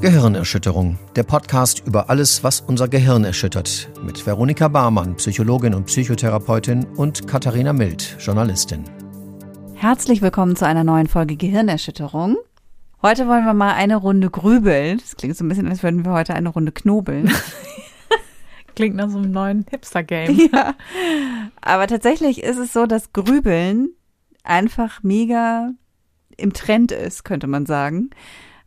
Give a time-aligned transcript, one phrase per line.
[0.00, 6.86] Gehirnerschütterung, der Podcast über alles, was unser Gehirn erschüttert, mit Veronika Barmann, Psychologin und Psychotherapeutin
[6.96, 8.84] und Katharina Mild, Journalistin.
[9.74, 12.38] Herzlich willkommen zu einer neuen Folge Gehirnerschütterung.
[13.02, 14.96] Heute wollen wir mal eine Runde grübeln.
[14.96, 17.30] Das klingt so ein bisschen, als würden wir heute eine Runde knobeln.
[18.74, 20.48] Klingt nach so einem neuen Hipster-Game.
[20.50, 20.76] Ja.
[21.60, 23.90] Aber tatsächlich ist es so, dass Grübeln
[24.44, 25.72] einfach mega
[26.38, 28.08] im Trend ist, könnte man sagen.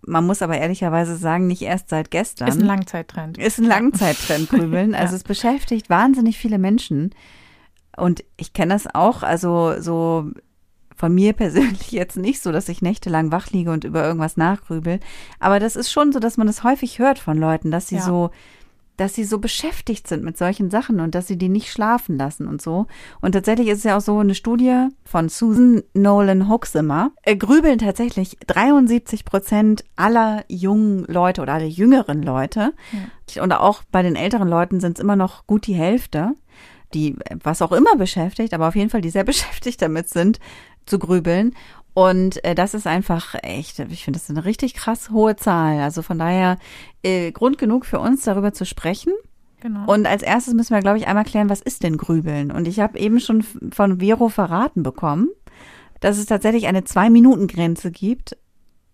[0.05, 2.47] Man muss aber ehrlicherweise sagen, nicht erst seit gestern.
[2.47, 3.37] Ist ein Langzeittrend.
[3.37, 4.93] Ist ein Langzeittrend, Grübeln.
[4.95, 5.17] Also Ja.
[5.17, 7.13] es beschäftigt wahnsinnig viele Menschen.
[7.95, 10.31] Und ich kenne das auch, also so
[10.95, 14.99] von mir persönlich jetzt nicht so, dass ich nächtelang wach liege und über irgendwas nachgrübel.
[15.39, 18.01] Aber das ist schon so, dass man das häufig hört von Leuten, dass sie Ja.
[18.01, 18.31] so,
[19.03, 22.47] dass sie so beschäftigt sind mit solchen Sachen und dass sie die nicht schlafen lassen
[22.47, 22.87] und so.
[23.19, 27.11] Und tatsächlich ist es ja auch so eine Studie von Susan Nolan Hochzimmer.
[27.23, 32.71] Äh, grübeln tatsächlich 73 Prozent aller jungen Leute oder aller jüngeren Leute.
[33.41, 36.31] Und auch bei den älteren Leuten sind es immer noch gut die Hälfte,
[36.93, 40.39] die was auch immer beschäftigt, aber auf jeden Fall die sehr beschäftigt damit sind,
[40.85, 41.55] zu grübeln.
[41.93, 45.79] Und äh, das ist einfach echt, ich finde, das ist eine richtig krass hohe Zahl.
[45.79, 46.57] Also von daher
[47.03, 49.13] äh, Grund genug für uns, darüber zu sprechen.
[49.61, 49.91] Genau.
[49.91, 52.51] Und als erstes müssen wir, glaube ich, einmal klären, was ist denn Grübeln?
[52.51, 55.29] Und ich habe eben schon von Vero verraten bekommen,
[56.01, 58.35] dass es tatsächlich eine Zwei-Minuten-Grenze gibt.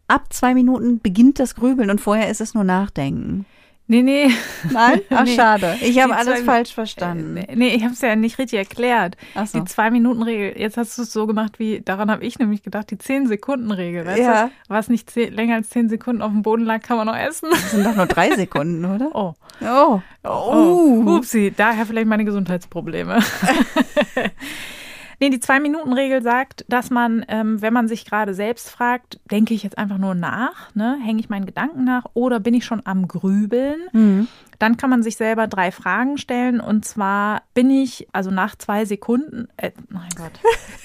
[0.08, 3.46] Ab zwei Minuten beginnt das Grübeln und vorher ist es nur Nachdenken.
[3.90, 4.30] Nee, nee.
[4.72, 5.02] Nein?
[5.10, 5.36] Ach, Nee.
[5.36, 5.76] schade.
[5.82, 7.36] Ich habe alles zwei- falsch verstanden.
[7.36, 9.18] Äh, Nee, ich habe es ja nicht richtig erklärt.
[9.36, 9.60] Ach so.
[9.60, 12.98] Die Zwei-Minuten-Regel, jetzt hast du es so gemacht, wie, daran habe ich nämlich gedacht, die
[12.98, 14.06] Zehn-Sekunden-Regel.
[14.06, 14.46] Weißt Ja.
[14.46, 14.52] du?
[14.70, 17.50] Was nicht zehn, länger als zehn Sekunden auf dem Boden lag, kann man noch essen.
[17.52, 19.10] Das sind doch nur drei Sekunden, oder?
[19.16, 19.34] Oh.
[19.66, 20.00] Oh.
[20.24, 23.20] Oh, upsi, daher vielleicht meine Gesundheitsprobleme.
[25.20, 29.64] nee, die Zwei-Minuten-Regel sagt, dass man, ähm, wenn man sich gerade selbst fragt, denke ich
[29.64, 30.98] jetzt einfach nur nach, ne?
[31.04, 33.80] hänge ich meinen Gedanken nach oder bin ich schon am Grübeln?
[33.92, 34.28] Mhm.
[34.60, 38.86] Dann kann man sich selber drei Fragen stellen und zwar bin ich, also nach zwei
[38.86, 40.34] Sekunden, äh, mein Gott,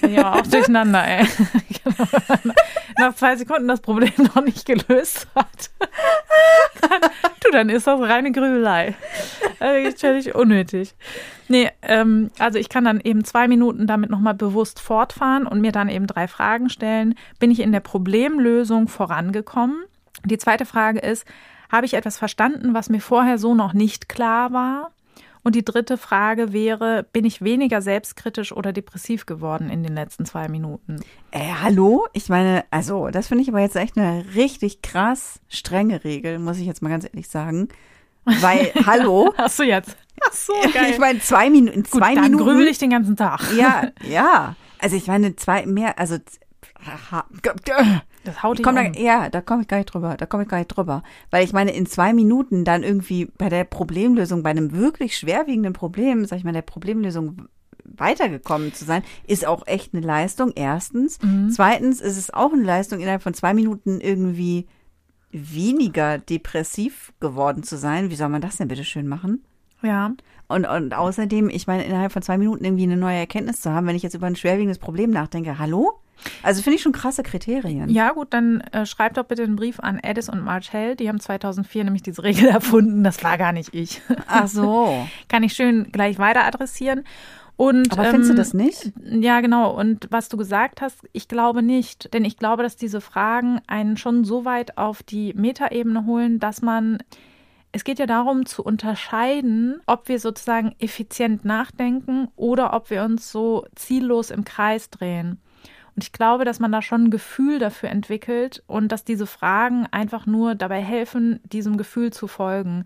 [0.01, 1.25] bin ich aber auch durcheinander, ey.
[1.83, 2.53] Genau.
[2.97, 5.69] nach zwei Sekunden das Problem noch nicht gelöst hat.
[6.81, 7.11] Dann,
[7.43, 8.95] du, dann ist das reine Grübelei.
[9.59, 10.95] Also ist völlig unnötig.
[11.47, 15.71] Nee, ähm, also ich kann dann eben zwei Minuten damit nochmal bewusst fortfahren und mir
[15.71, 17.15] dann eben drei Fragen stellen.
[17.39, 19.83] Bin ich in der Problemlösung vorangekommen?
[20.23, 21.25] Die zweite Frage ist,
[21.71, 24.91] habe ich etwas verstanden, was mir vorher so noch nicht klar war?
[25.43, 30.25] Und die dritte Frage wäre, bin ich weniger selbstkritisch oder depressiv geworden in den letzten
[30.25, 31.01] zwei Minuten?
[31.29, 32.07] Äh, hallo?
[32.13, 36.57] Ich meine, also, das finde ich aber jetzt echt eine richtig krass strenge Regel, muss
[36.57, 37.67] ich jetzt mal ganz ehrlich sagen.
[38.25, 39.35] Weil, hallo?
[39.37, 39.95] Hast du jetzt?
[40.27, 40.89] Ach so, geil.
[40.89, 42.43] Ich meine, zwei Minuten, Gut, zwei dann Minuten.
[42.43, 43.41] grübel ich den ganzen Tag.
[43.55, 44.55] Ja, ja.
[44.79, 46.17] Also ich meine, zwei mehr, also
[48.25, 48.93] Das haut dich komm da, um.
[48.93, 51.03] ja, da komme ich gar nicht drüber, da komme ich gar nicht drüber.
[51.29, 55.73] Weil ich meine, in zwei Minuten dann irgendwie bei der Problemlösung, bei einem wirklich schwerwiegenden
[55.73, 57.47] Problem, sag ich mal, der Problemlösung
[57.85, 61.21] weitergekommen zu sein, ist auch echt eine Leistung, erstens.
[61.21, 61.49] Mhm.
[61.51, 64.67] Zweitens ist es auch eine Leistung, innerhalb von zwei Minuten irgendwie
[65.31, 68.09] weniger depressiv geworden zu sein.
[68.09, 69.43] Wie soll man das denn bitte schön machen?
[69.81, 70.11] Ja.
[70.47, 73.87] Und, und außerdem, ich meine, innerhalb von zwei Minuten irgendwie eine neue Erkenntnis zu haben,
[73.87, 75.99] wenn ich jetzt über ein schwerwiegendes Problem nachdenke, hallo?
[76.43, 77.89] Also finde ich schon krasse Kriterien.
[77.89, 80.95] Ja, gut, dann äh, schreibt doch bitte einen Brief an Addis und March Hell.
[80.95, 83.03] Die haben 2004 nämlich diese Regel erfunden.
[83.03, 84.01] Das war gar nicht ich.
[84.27, 85.07] Ach so.
[85.27, 87.03] Kann ich schön gleich weiter adressieren.
[87.57, 88.91] Und, Aber findest du ähm, das nicht?
[89.03, 89.71] Ja, genau.
[89.71, 92.13] Und was du gesagt hast, ich glaube nicht.
[92.13, 96.61] Denn ich glaube, dass diese Fragen einen schon so weit auf die Metaebene holen, dass
[96.61, 96.99] man.
[97.75, 103.29] Es geht ja darum zu unterscheiden, ob wir sozusagen effizient nachdenken oder ob wir uns
[103.29, 105.41] so ziellos im Kreis drehen.
[105.93, 109.87] Und ich glaube, dass man da schon ein Gefühl dafür entwickelt und dass diese Fragen
[109.91, 112.85] einfach nur dabei helfen, diesem Gefühl zu folgen.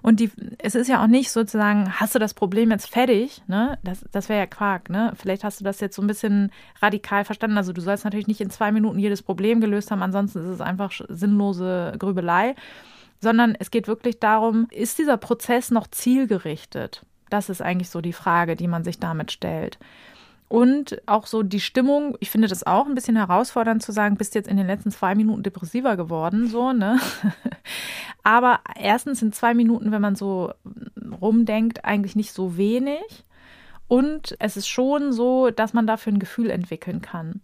[0.00, 3.42] Und die, es ist ja auch nicht sozusagen, hast du das Problem jetzt fertig?
[3.46, 3.78] Ne?
[3.82, 4.88] Das, das wäre ja Quark.
[4.88, 5.12] Ne?
[5.16, 7.58] Vielleicht hast du das jetzt so ein bisschen radikal verstanden.
[7.58, 10.60] Also du sollst natürlich nicht in zwei Minuten jedes Problem gelöst haben, ansonsten ist es
[10.62, 12.54] einfach sinnlose Grübelei.
[13.20, 17.04] Sondern es geht wirklich darum, ist dieser Prozess noch zielgerichtet?
[17.28, 19.78] Das ist eigentlich so die Frage, die man sich damit stellt.
[20.48, 24.34] Und auch so die Stimmung, ich finde das auch ein bisschen herausfordernd zu sagen, bist
[24.34, 26.98] jetzt in den letzten zwei Minuten depressiver geworden, so, ne?
[28.24, 30.52] Aber erstens sind zwei Minuten, wenn man so
[31.20, 33.24] rumdenkt, eigentlich nicht so wenig.
[33.86, 37.40] Und es ist schon so, dass man dafür ein Gefühl entwickeln kann.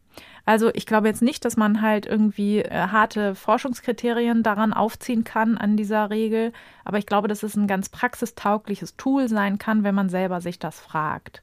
[0.46, 5.58] Also ich glaube jetzt nicht, dass man halt irgendwie äh, harte Forschungskriterien daran aufziehen kann
[5.58, 6.52] an dieser Regel,
[6.84, 10.60] aber ich glaube, dass es ein ganz praxistaugliches Tool sein kann, wenn man selber sich
[10.60, 11.43] das fragt.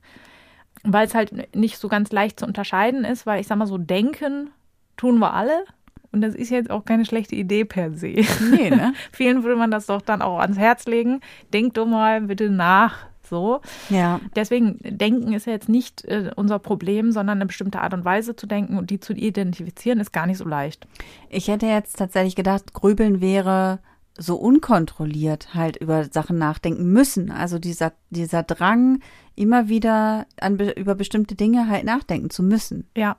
[0.83, 3.77] Weil es halt nicht so ganz leicht zu unterscheiden ist, weil ich sag mal so,
[3.77, 4.51] denken
[4.95, 5.65] tun wir alle
[6.13, 8.23] Und das ist jetzt auch keine schlechte Idee per se.
[8.51, 8.93] Nee, ne?
[9.11, 11.19] Vielen würde man das doch dann auch ans Herz legen.
[11.51, 13.61] Denk doch mal bitte nach, so.
[13.89, 14.19] Ja.
[14.35, 18.35] Deswegen, Denken ist ja jetzt nicht äh, unser Problem, sondern eine bestimmte Art und Weise
[18.35, 20.87] zu denken und die zu identifizieren, ist gar nicht so leicht.
[21.29, 23.79] Ich hätte jetzt tatsächlich gedacht, Grübeln wäre
[24.17, 27.31] so unkontrolliert halt über Sachen nachdenken müssen.
[27.31, 28.99] Also dieser, dieser Drang,
[29.35, 32.87] immer wieder an, über bestimmte Dinge halt nachdenken zu müssen.
[32.95, 33.17] Ja.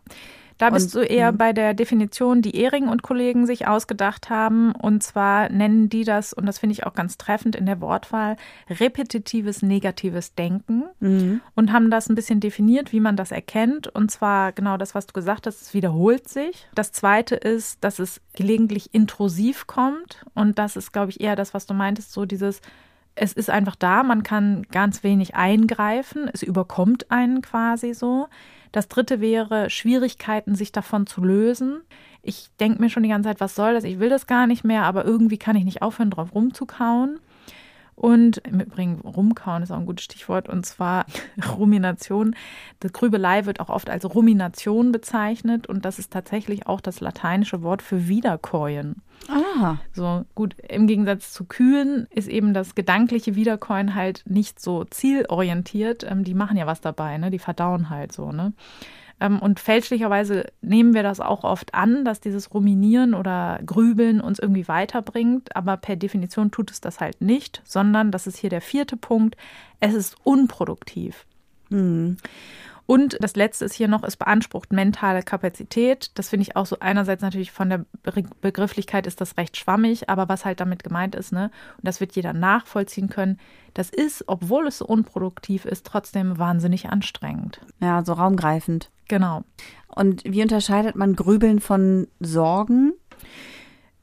[0.59, 4.73] Da bist und, du eher bei der Definition, die Ehring und Kollegen sich ausgedacht haben.
[4.73, 8.37] Und zwar nennen die das, und das finde ich auch ganz treffend in der Wortwahl,
[8.71, 10.85] repetitives negatives Denken.
[11.01, 11.41] Mhm.
[11.55, 13.89] Und haben das ein bisschen definiert, wie man das erkennt.
[13.89, 16.67] Und zwar genau das, was du gesagt hast, es wiederholt sich.
[16.75, 20.25] Das zweite ist, dass es gelegentlich intrusiv kommt.
[20.35, 22.61] Und das ist, glaube ich, eher das, was du meintest, so dieses
[23.17, 28.27] es ist einfach da, man kann ganz wenig eingreifen, es überkommt einen quasi so.
[28.75, 31.83] Das dritte wäre Schwierigkeiten, sich davon zu lösen.
[32.23, 33.85] Ich denke mir schon die ganze Zeit, was soll das?
[33.85, 37.21] Ich will das gar nicht mehr, aber irgendwie kann ich nicht aufhören, drauf rumzukauen.
[37.97, 41.07] Und im Übrigen, rumkauen ist auch ein gutes Stichwort, und zwar
[41.57, 42.35] Rumination.
[42.81, 47.63] Das Grübelei wird auch oft als Rumination bezeichnet und das ist tatsächlich auch das lateinische
[47.63, 49.03] Wort für Wiederkäuen.
[49.29, 49.77] Ah.
[49.93, 56.05] So, gut, im Gegensatz zu Kühen ist eben das gedankliche Wiederkäuen halt nicht so zielorientiert.
[56.05, 57.31] Ähm, die machen ja was dabei, ne?
[57.31, 58.53] Die verdauen halt so, ne?
[59.21, 64.39] Ähm, und fälschlicherweise nehmen wir das auch oft an, dass dieses Ruminieren oder Grübeln uns
[64.39, 68.61] irgendwie weiterbringt, aber per Definition tut es das halt nicht, sondern das ist hier der
[68.61, 69.37] vierte Punkt,
[69.81, 71.27] es ist unproduktiv.
[71.71, 72.17] Hm.
[72.87, 76.11] Und das letzte ist hier noch, es beansprucht mentale Kapazität.
[76.15, 77.87] Das finde ich auch so einerseits natürlich von der
[78.41, 82.15] Begrifflichkeit ist das recht schwammig, aber was halt damit gemeint ist, ne, und das wird
[82.15, 83.39] jeder nachvollziehen können,
[83.73, 87.61] das ist, obwohl es so unproduktiv ist, trotzdem wahnsinnig anstrengend.
[87.81, 88.91] Ja, so raumgreifend.
[89.09, 89.45] Genau.
[89.89, 92.93] Und wie unterscheidet man Grübeln von Sorgen?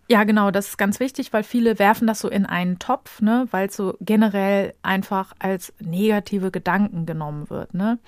[0.09, 3.47] Ja, genau, das ist ganz wichtig, weil viele werfen das so in einen Topf, ne,
[3.51, 7.99] weil es so generell einfach als negative Gedanken genommen wird, ne?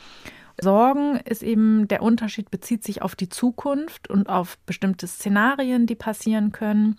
[0.62, 5.96] Sorgen ist eben der Unterschied, bezieht sich auf die Zukunft und auf bestimmte Szenarien, die
[5.96, 6.98] passieren können.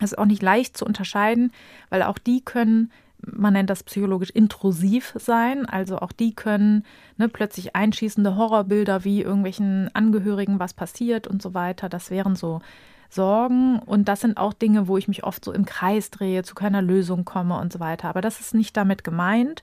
[0.00, 1.52] Das ist auch nicht leicht zu unterscheiden,
[1.90, 6.84] weil auch die können, man nennt das psychologisch intrusiv sein, also auch die können
[7.16, 11.88] ne, plötzlich einschießende Horrorbilder wie irgendwelchen Angehörigen was passiert und so weiter.
[11.88, 12.60] Das wären so
[13.08, 16.54] Sorgen und das sind auch Dinge, wo ich mich oft so im Kreis drehe, zu
[16.54, 18.08] keiner Lösung komme und so weiter.
[18.08, 19.62] Aber das ist nicht damit gemeint.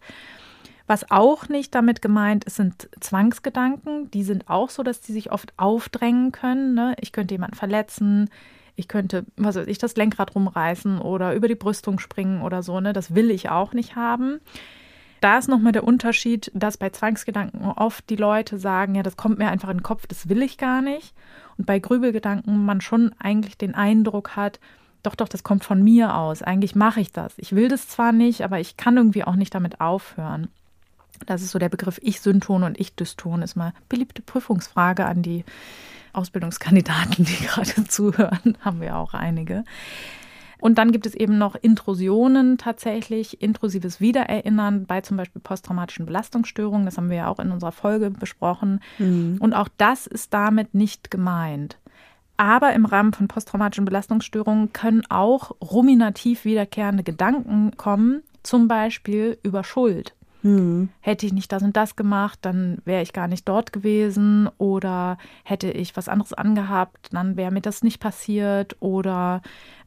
[0.91, 4.11] Was auch nicht damit gemeint ist, sind Zwangsgedanken.
[4.11, 6.73] Die sind auch so, dass die sich oft aufdrängen können.
[6.73, 6.97] Ne?
[6.99, 8.29] Ich könnte jemanden verletzen,
[8.75, 12.81] ich könnte, was weiß ich, das Lenkrad rumreißen oder über die Brüstung springen oder so.
[12.81, 12.91] Ne?
[12.91, 14.41] Das will ich auch nicht haben.
[15.21, 19.37] Da ist nochmal der Unterschied, dass bei Zwangsgedanken oft die Leute sagen, ja, das kommt
[19.37, 21.15] mir einfach in den Kopf, das will ich gar nicht.
[21.57, 24.59] Und bei Grübelgedanken man schon eigentlich den Eindruck hat,
[25.03, 26.41] doch, doch, das kommt von mir aus.
[26.41, 27.33] Eigentlich mache ich das.
[27.37, 30.49] Ich will das zwar nicht, aber ich kann irgendwie auch nicht damit aufhören.
[31.25, 35.45] Das ist so der Begriff Ich-Synton und Ich-Dyston, ist mal beliebte Prüfungsfrage an die
[36.13, 39.63] Ausbildungskandidaten, die gerade zuhören, haben wir auch einige.
[40.61, 46.85] Und dann gibt es eben noch Intrusionen tatsächlich, intrusives Wiedererinnern bei zum Beispiel posttraumatischen Belastungsstörungen.
[46.85, 48.79] Das haben wir ja auch in unserer Folge besprochen.
[48.99, 49.37] Mhm.
[49.39, 51.79] Und auch das ist damit nicht gemeint.
[52.37, 59.63] Aber im Rahmen von posttraumatischen Belastungsstörungen können auch ruminativ wiederkehrende Gedanken kommen, zum Beispiel über
[59.63, 60.13] Schuld.
[60.41, 60.89] Hm.
[61.01, 65.17] Hätte ich nicht das und das gemacht, dann wäre ich gar nicht dort gewesen oder
[65.43, 69.41] hätte ich was anderes angehabt, dann wäre mir das nicht passiert oder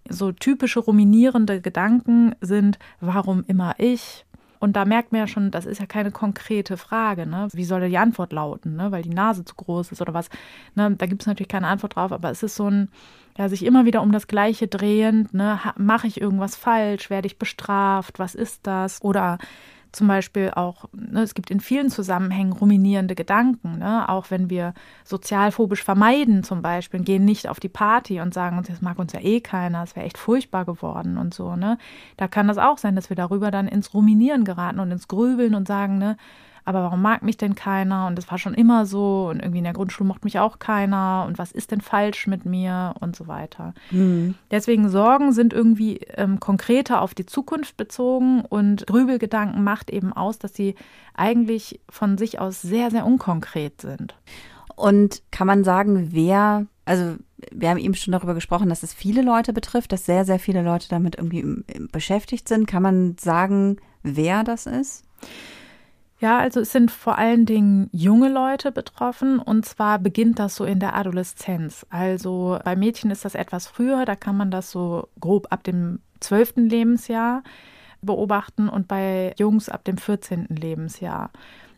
[0.09, 4.25] so typische ruminierende Gedanken sind, warum immer ich?
[4.61, 7.27] Und da merkt man ja schon, das ist ja keine konkrete Frage.
[7.27, 7.49] Ne?
[7.53, 8.77] Wie soll die Antwort lauten?
[8.77, 8.91] Ne?
[8.93, 10.31] Weil die Nase zu groß ist oder was.
[10.75, 10.93] Ne?
[10.93, 12.89] Da gibt es natürlich keine Antwort drauf, aber es ist so ein,
[13.37, 15.35] ja, sich immer wieder um das Gleiche drehend.
[15.35, 15.61] Ne?
[15.77, 17.11] Mache ich irgendwas falsch?
[17.11, 18.19] Werde ich bestraft?
[18.19, 19.03] Was ist das?
[19.03, 19.37] Oder
[19.95, 24.09] zum Beispiel auch, ne, es gibt in vielen Zusammenhängen ruminierende Gedanken, ne?
[24.09, 24.75] auch wenn wir
[25.05, 29.13] sozialphobisch vermeiden zum Beispiel, gehen nicht auf die Party und sagen uns, das mag uns
[29.13, 31.57] ja eh keiner, es wäre echt furchtbar geworden und so.
[31.57, 31.79] Ne?
[32.17, 35.55] Da kann das auch sein, dass wir darüber dann ins Ruminieren geraten und ins Grübeln
[35.55, 36.17] und sagen, ne,
[36.65, 38.07] aber warum mag mich denn keiner?
[38.07, 41.25] Und das war schon immer so und irgendwie in der Grundschule mochte mich auch keiner
[41.27, 43.75] und was ist denn falsch mit mir und so weiter.
[43.91, 44.35] Mhm.
[44.51, 50.39] Deswegen Sorgen sind irgendwie ähm, konkreter auf die Zukunft bezogen und Grübelgedanken macht eben aus,
[50.39, 50.75] dass sie
[51.15, 54.15] eigentlich von sich aus sehr, sehr unkonkret sind.
[54.75, 57.17] Und kann man sagen, wer, also
[57.53, 60.63] wir haben eben schon darüber gesprochen, dass es viele Leute betrifft, dass sehr, sehr viele
[60.63, 62.67] Leute damit irgendwie beschäftigt sind.
[62.67, 65.05] Kann man sagen, wer das ist?
[66.21, 70.65] Ja, also es sind vor allen Dingen junge Leute betroffen und zwar beginnt das so
[70.65, 71.85] in der Adoleszenz.
[71.91, 75.99] Also bei Mädchen ist das etwas früher, da kann man das so grob ab dem
[76.21, 77.43] zwölften Lebensjahr
[78.01, 80.47] beobachten und bei Jungs ab dem 14.
[80.51, 81.31] Lebensjahr.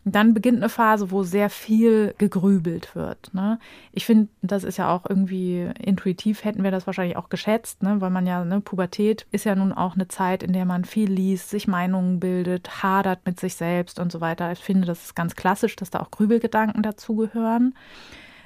[0.09, 3.33] Dann beginnt eine Phase, wo sehr viel gegrübelt wird.
[3.33, 3.59] Ne?
[3.91, 7.99] Ich finde, das ist ja auch irgendwie intuitiv, hätten wir das wahrscheinlich auch geschätzt, ne?
[7.99, 11.11] weil man ja, ne, Pubertät ist ja nun auch eine Zeit, in der man viel
[11.11, 14.51] liest, sich Meinungen bildet, hadert mit sich selbst und so weiter.
[14.53, 17.75] Ich finde, das ist ganz klassisch, dass da auch Grübelgedanken dazugehören.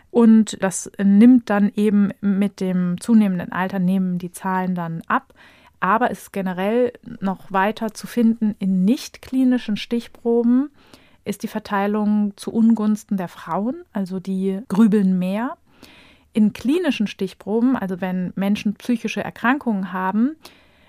[0.10, 5.34] Und das nimmt dann eben mit dem zunehmenden Alter, nehmen die Zahlen dann ab.
[5.80, 10.70] Aber es ist generell noch weiter zu finden in nicht klinischen Stichproben
[11.23, 15.57] ist die Verteilung zu Ungunsten der Frauen, also die grübeln mehr.
[16.33, 20.35] In klinischen Stichproben, also wenn Menschen psychische Erkrankungen haben,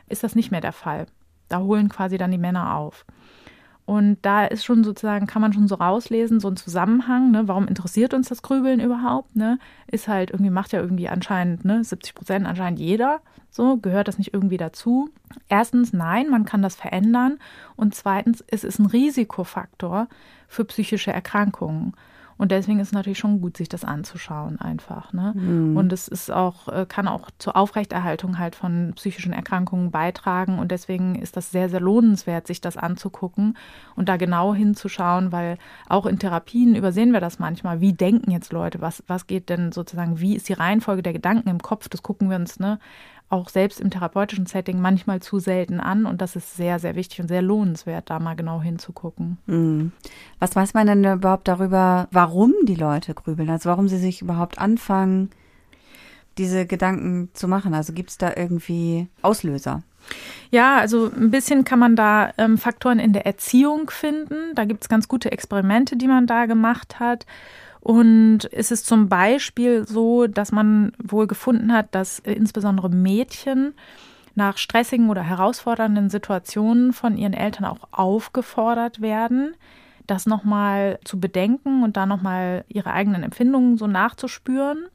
[0.08, 1.06] ist das nicht mehr der Fall.
[1.48, 3.04] Da holen quasi dann die Männer auf.
[3.84, 7.48] Und da ist schon sozusagen, kann man schon so rauslesen, so ein Zusammenhang, ne?
[7.48, 9.34] warum interessiert uns das Grübeln überhaupt?
[9.34, 9.58] Ne?
[9.88, 13.20] Ist halt irgendwie, macht ja irgendwie anscheinend, ne, 70 Prozent anscheinend jeder.
[13.50, 15.10] So, gehört das nicht irgendwie dazu?
[15.48, 17.38] Erstens, nein, man kann das verändern.
[17.76, 20.08] Und zweitens, es ist ein Risikofaktor
[20.48, 21.92] für psychische Erkrankungen.
[22.42, 25.12] Und deswegen ist es natürlich schon gut, sich das anzuschauen einfach.
[25.12, 25.32] Ne?
[25.36, 25.76] Mhm.
[25.76, 30.58] Und es ist auch, äh, kann auch zur Aufrechterhaltung halt von psychischen Erkrankungen beitragen.
[30.58, 33.56] Und deswegen ist das sehr, sehr lohnenswert, sich das anzugucken
[33.94, 35.56] und da genau hinzuschauen, weil
[35.88, 37.80] auch in Therapien übersehen wir das manchmal.
[37.80, 38.80] Wie denken jetzt Leute?
[38.80, 41.88] Was, was geht denn sozusagen, wie ist die Reihenfolge der Gedanken im Kopf?
[41.88, 42.80] Das gucken wir uns ne,
[43.32, 47.20] auch selbst im therapeutischen Setting manchmal zu selten an und das ist sehr, sehr wichtig
[47.20, 49.38] und sehr lohnenswert, da mal genau hinzugucken.
[49.46, 49.92] Mhm.
[50.38, 54.58] Was weiß man denn überhaupt darüber, warum die Leute grübeln, also warum sie sich überhaupt
[54.58, 55.30] anfangen,
[56.38, 57.74] diese Gedanken zu machen?
[57.74, 59.82] Also gibt es da irgendwie Auslöser?
[60.50, 64.54] Ja, also ein bisschen kann man da ähm, Faktoren in der Erziehung finden.
[64.54, 67.24] Da gibt es ganz gute Experimente, die man da gemacht hat.
[67.82, 73.74] Und es ist zum Beispiel so, dass man wohl gefunden hat, dass insbesondere Mädchen
[74.36, 79.56] nach stressigen oder herausfordernden Situationen von ihren Eltern auch aufgefordert werden,
[80.06, 84.86] das nochmal zu bedenken und da nochmal ihre eigenen Empfindungen so nachzuspüren.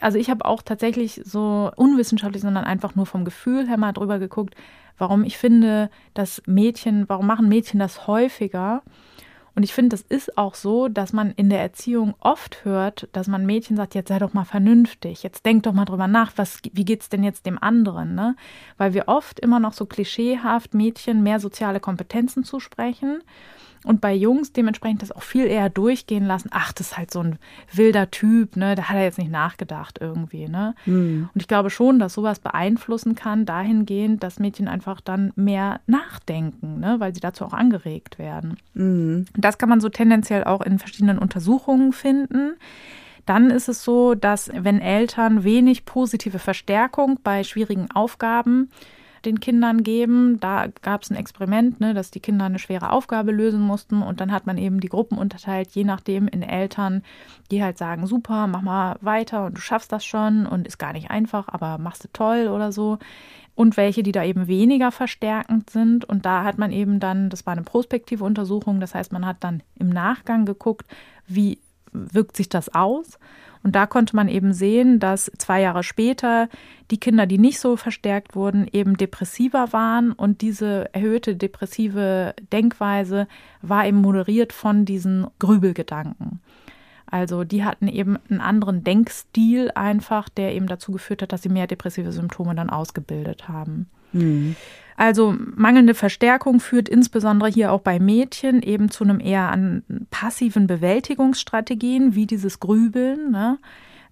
[0.00, 4.18] Also ich habe auch tatsächlich so unwissenschaftlich, sondern einfach nur vom Gefühl her mal drüber
[4.18, 4.54] geguckt,
[4.96, 8.82] warum ich finde, dass Mädchen, warum machen Mädchen das häufiger?
[9.60, 13.28] Und ich finde, das ist auch so, dass man in der Erziehung oft hört, dass
[13.28, 16.60] man Mädchen sagt, jetzt sei doch mal vernünftig, jetzt denk doch mal drüber nach, was,
[16.72, 18.36] wie geht's denn jetzt dem anderen, ne?
[18.78, 23.22] Weil wir oft immer noch so klischeehaft Mädchen mehr soziale Kompetenzen zusprechen
[23.84, 26.50] und bei Jungs dementsprechend das auch viel eher durchgehen lassen.
[26.52, 27.38] Ach, das ist halt so ein
[27.72, 28.74] wilder Typ, ne?
[28.74, 30.74] Da hat er jetzt nicht nachgedacht irgendwie, ne?
[30.84, 31.30] Mhm.
[31.32, 36.78] Und ich glaube schon, dass sowas beeinflussen kann, dahingehend, dass Mädchen einfach dann mehr nachdenken,
[36.80, 36.96] ne?
[36.98, 38.58] Weil sie dazu auch angeregt werden.
[38.74, 39.24] Mhm.
[39.34, 42.56] Das kann man so tendenziell auch in verschiedenen Untersuchungen finden.
[43.24, 48.70] Dann ist es so, dass wenn Eltern wenig positive Verstärkung bei schwierigen Aufgaben
[49.24, 50.40] den Kindern geben.
[50.40, 54.20] Da gab es ein Experiment, ne, dass die Kinder eine schwere Aufgabe lösen mussten und
[54.20, 57.02] dann hat man eben die Gruppen unterteilt, je nachdem in Eltern,
[57.50, 60.92] die halt sagen, super, mach mal weiter und du schaffst das schon und ist gar
[60.92, 62.98] nicht einfach, aber machst du toll oder so.
[63.54, 66.06] Und welche, die da eben weniger verstärkend sind.
[66.06, 69.38] Und da hat man eben dann, das war eine prospektive Untersuchung, das heißt, man hat
[69.40, 70.86] dann im Nachgang geguckt,
[71.26, 71.58] wie
[71.92, 73.18] wirkt sich das aus.
[73.62, 76.48] Und da konnte man eben sehen, dass zwei Jahre später
[76.90, 83.28] die Kinder, die nicht so verstärkt wurden, eben depressiver waren und diese erhöhte depressive Denkweise
[83.60, 86.40] war eben moderiert von diesen Grübelgedanken.
[87.10, 91.48] Also die hatten eben einen anderen Denkstil einfach, der eben dazu geführt hat, dass sie
[91.48, 93.90] mehr depressive Symptome dann ausgebildet haben.
[94.12, 94.56] Mhm.
[95.00, 100.66] Also mangelnde Verstärkung führt insbesondere hier auch bei Mädchen eben zu einem eher an passiven
[100.66, 103.30] Bewältigungsstrategien wie dieses Grübeln.
[103.30, 103.58] Ne?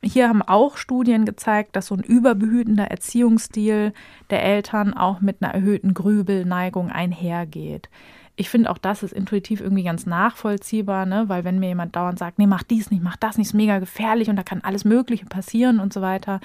[0.03, 3.93] Hier haben auch Studien gezeigt, dass so ein überbehütender Erziehungsstil
[4.31, 7.91] der Eltern auch mit einer erhöhten Grübelneigung einhergeht.
[8.37, 11.29] Ich finde auch das ist intuitiv irgendwie ganz nachvollziehbar, ne?
[11.29, 13.79] weil wenn mir jemand dauernd sagt, nee, mach dies nicht, mach das nicht, ist mega
[13.79, 16.41] gefährlich und da kann alles Mögliche passieren und so weiter,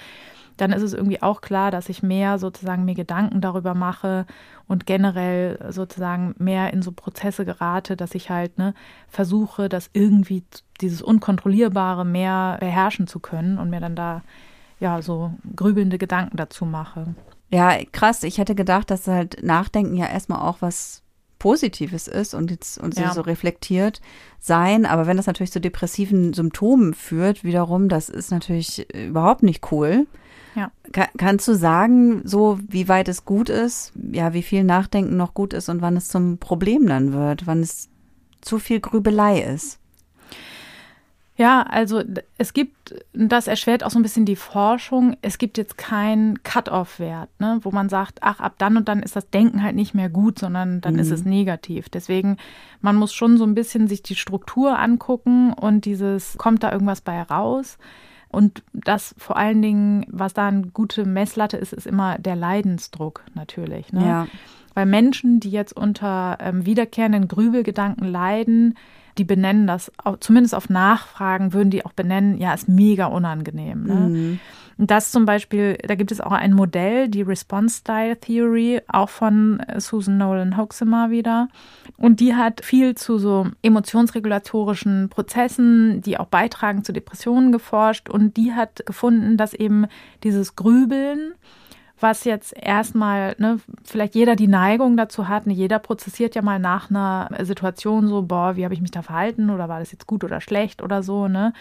[0.58, 4.26] dann ist es irgendwie auch klar, dass ich mehr sozusagen mir Gedanken darüber mache
[4.68, 8.74] und generell sozusagen mehr in so Prozesse gerate, dass ich halt ne,
[9.08, 10.44] versuche, das irgendwie
[10.82, 14.22] dieses Unkontrollierbare mehr beherrschen zu können und mir dann da
[14.80, 17.16] ja so grübelnde Gedanken dazu mache.
[17.50, 18.24] Ja, krass.
[18.24, 21.04] Ich hätte gedacht, dass halt Nachdenken ja erstmal auch was
[21.44, 23.14] Positives ist und jetzt und ja.
[23.14, 24.00] so reflektiert
[24.40, 24.86] sein.
[24.86, 30.08] Aber wenn das natürlich zu depressiven Symptomen führt, wiederum, das ist natürlich überhaupt nicht cool.
[30.56, 30.72] Ja.
[30.92, 35.34] Kann, kannst du sagen, so wie weit es gut ist, ja, wie viel Nachdenken noch
[35.34, 37.90] gut ist und wann es zum Problem dann wird, wann es
[38.42, 39.80] zu viel Grübelei ist.
[41.36, 42.04] Ja, also
[42.38, 47.30] es gibt, das erschwert auch so ein bisschen die Forschung, es gibt jetzt keinen Cut-off-Wert,
[47.40, 50.10] ne, wo man sagt, ach, ab dann und dann ist das Denken halt nicht mehr
[50.10, 51.00] gut, sondern dann mhm.
[51.00, 51.90] ist es negativ.
[51.90, 52.38] Deswegen,
[52.82, 57.02] man muss schon so ein bisschen sich die Struktur angucken und dieses, kommt da irgendwas
[57.02, 57.80] bei raus?
[58.34, 63.24] Und das vor allen Dingen, was da eine gute Messlatte ist, ist immer der Leidensdruck
[63.36, 63.94] natürlich.
[63.94, 64.04] Ne?
[64.06, 64.28] Ja.
[64.74, 68.76] Weil Menschen, die jetzt unter ähm, wiederkehrenden Grübelgedanken leiden,
[69.20, 73.84] die benennen das, zumindest auf Nachfragen würden die auch benennen, ja, ist mega unangenehm.
[73.84, 73.94] Ne?
[73.94, 74.40] Mhm.
[74.78, 79.60] Das zum Beispiel, da gibt es auch ein Modell, die Response Style Theory, auch von
[79.60, 81.48] äh, Susan Nolan Hoxemer wieder.
[81.98, 88.10] Und die hat viel zu so emotionsregulatorischen Prozessen, die auch beitragen zu Depressionen geforscht.
[88.10, 89.86] Und die hat gefunden, dass eben
[90.24, 91.34] dieses Grübeln,
[92.04, 96.60] was jetzt erstmal, ne, vielleicht jeder die Neigung dazu hat, ne, jeder prozessiert ja mal
[96.60, 100.06] nach einer Situation so, boah, wie habe ich mich da verhalten oder war das jetzt
[100.06, 101.54] gut oder schlecht oder so, ne?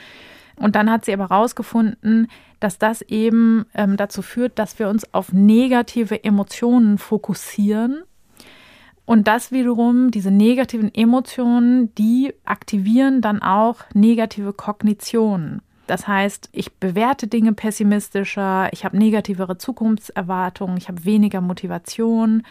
[0.56, 2.28] Und dann hat sie aber herausgefunden,
[2.60, 8.02] dass das eben ähm, dazu führt, dass wir uns auf negative Emotionen fokussieren.
[9.06, 15.62] Und das wiederum, diese negativen Emotionen, die aktivieren dann auch negative Kognitionen.
[15.86, 22.44] Das heißt, ich bewerte Dinge pessimistischer, ich habe negativere Zukunftserwartungen, ich habe weniger Motivation.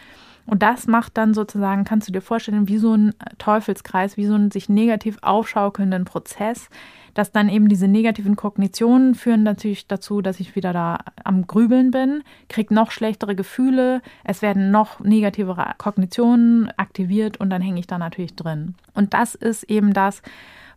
[0.44, 4.34] Und das macht dann sozusagen, kannst du dir vorstellen, wie so ein Teufelskreis, wie so
[4.34, 6.68] einen sich negativ aufschaukelnden Prozess,
[7.14, 11.90] dass dann eben diese negativen Kognitionen führen natürlich dazu, dass ich wieder da am Grübeln
[11.90, 17.86] bin, kriege noch schlechtere Gefühle, es werden noch negativere Kognitionen aktiviert und dann hänge ich
[17.86, 18.74] da natürlich drin.
[18.94, 20.22] Und das ist eben das,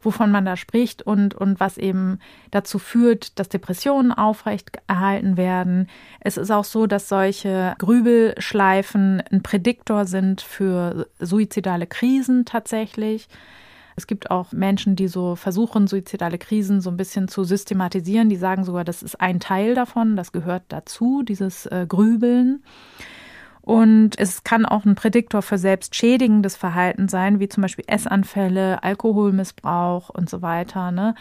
[0.05, 2.19] wovon man da spricht und, und was eben
[2.51, 5.87] dazu führt, dass Depressionen aufrechterhalten werden.
[6.19, 13.27] Es ist auch so, dass solche Grübelschleifen ein Prädiktor sind für suizidale Krisen tatsächlich.
[13.95, 18.29] Es gibt auch Menschen, die so versuchen, suizidale Krisen so ein bisschen zu systematisieren.
[18.29, 22.63] Die sagen sogar, das ist ein Teil davon, das gehört dazu, dieses äh, Grübeln.
[23.65, 30.09] Und es kann auch ein Prädiktor für selbstschädigendes Verhalten sein, wie zum Beispiel Essanfälle, Alkoholmissbrauch
[30.09, 30.91] und so weiter.
[30.91, 31.15] Ne?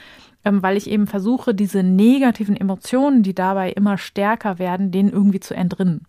[0.44, 5.40] Ähm, weil ich eben versuche, diese negativen Emotionen, die dabei immer stärker werden, denen irgendwie
[5.40, 6.02] zu entrinnen.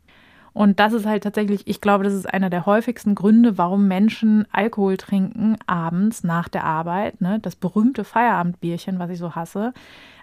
[0.51, 4.45] Und das ist halt tatsächlich, ich glaube, das ist einer der häufigsten Gründe, warum Menschen
[4.51, 7.21] Alkohol trinken abends nach der Arbeit.
[7.21, 7.39] Ne?
[7.41, 9.73] Das berühmte Feierabendbierchen, was ich so hasse.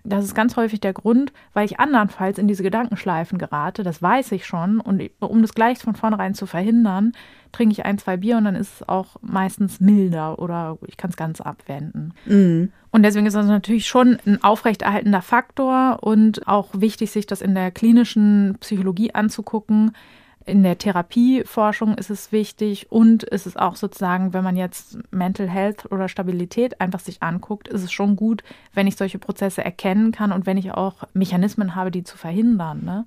[0.05, 3.83] Das ist ganz häufig der Grund, weil ich andernfalls in diese Gedankenschleifen gerate.
[3.85, 4.81] Das weiß ich schon.
[4.81, 7.13] Und um das gleich von vornherein zu verhindern,
[7.53, 11.11] trinke ich ein, zwei Bier und dann ist es auch meistens milder oder ich kann
[11.11, 12.15] es ganz abwenden.
[12.27, 12.73] Mhm.
[12.91, 17.55] Und deswegen ist das natürlich schon ein aufrechterhaltender Faktor und auch wichtig, sich das in
[17.55, 19.93] der klinischen Psychologie anzugucken
[20.45, 25.49] in der Therapieforschung ist es wichtig und ist es auch sozusagen, wenn man jetzt Mental
[25.49, 28.43] Health oder Stabilität einfach sich anguckt, ist es schon gut,
[28.75, 32.85] wenn ich solche Prozesse erkennen kann und wenn ich auch Mechanismen habe, die zu verhindern.
[32.85, 33.07] Ne?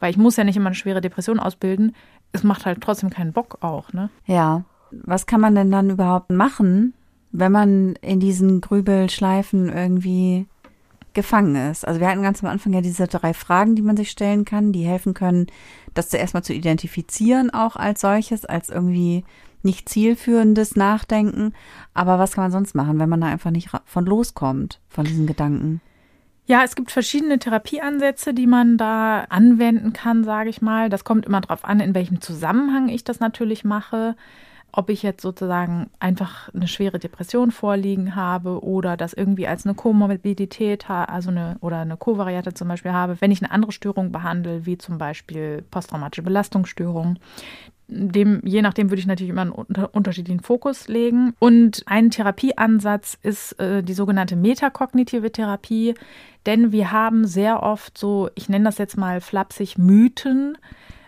[0.00, 1.94] Weil ich muss ja nicht immer eine schwere Depression ausbilden.
[2.32, 3.92] Es macht halt trotzdem keinen Bock auch.
[3.92, 4.10] Ne?
[4.26, 4.64] Ja.
[4.90, 6.94] Was kann man denn dann überhaupt machen,
[7.30, 10.46] wenn man in diesen Grübelschleifen irgendwie
[11.14, 11.86] gefangen ist.
[11.86, 14.72] Also wir hatten ganz am Anfang ja diese drei Fragen, die man sich stellen kann,
[14.72, 15.46] die helfen können,
[15.94, 19.24] das zuerst mal zu identifizieren, auch als solches, als irgendwie
[19.62, 21.54] nicht zielführendes Nachdenken.
[21.94, 25.26] Aber was kann man sonst machen, wenn man da einfach nicht von loskommt, von diesen
[25.26, 25.80] Gedanken?
[26.46, 30.88] Ja, es gibt verschiedene Therapieansätze, die man da anwenden kann, sage ich mal.
[30.88, 34.16] Das kommt immer darauf an, in welchem Zusammenhang ich das natürlich mache
[34.72, 39.74] ob ich jetzt sozusagen einfach eine schwere Depression vorliegen habe oder das irgendwie als eine
[39.74, 44.64] Komorbidität, also eine oder eine Kovariate zum Beispiel habe, wenn ich eine andere Störung behandle,
[44.64, 47.18] wie zum Beispiel posttraumatische Belastungsstörung.
[47.88, 51.34] Dem, je nachdem würde ich natürlich immer einen unter, unterschiedlichen Fokus legen.
[51.38, 55.94] Und ein Therapieansatz ist äh, die sogenannte metakognitive Therapie,
[56.46, 60.56] denn wir haben sehr oft so, ich nenne das jetzt mal flapsig Mythen,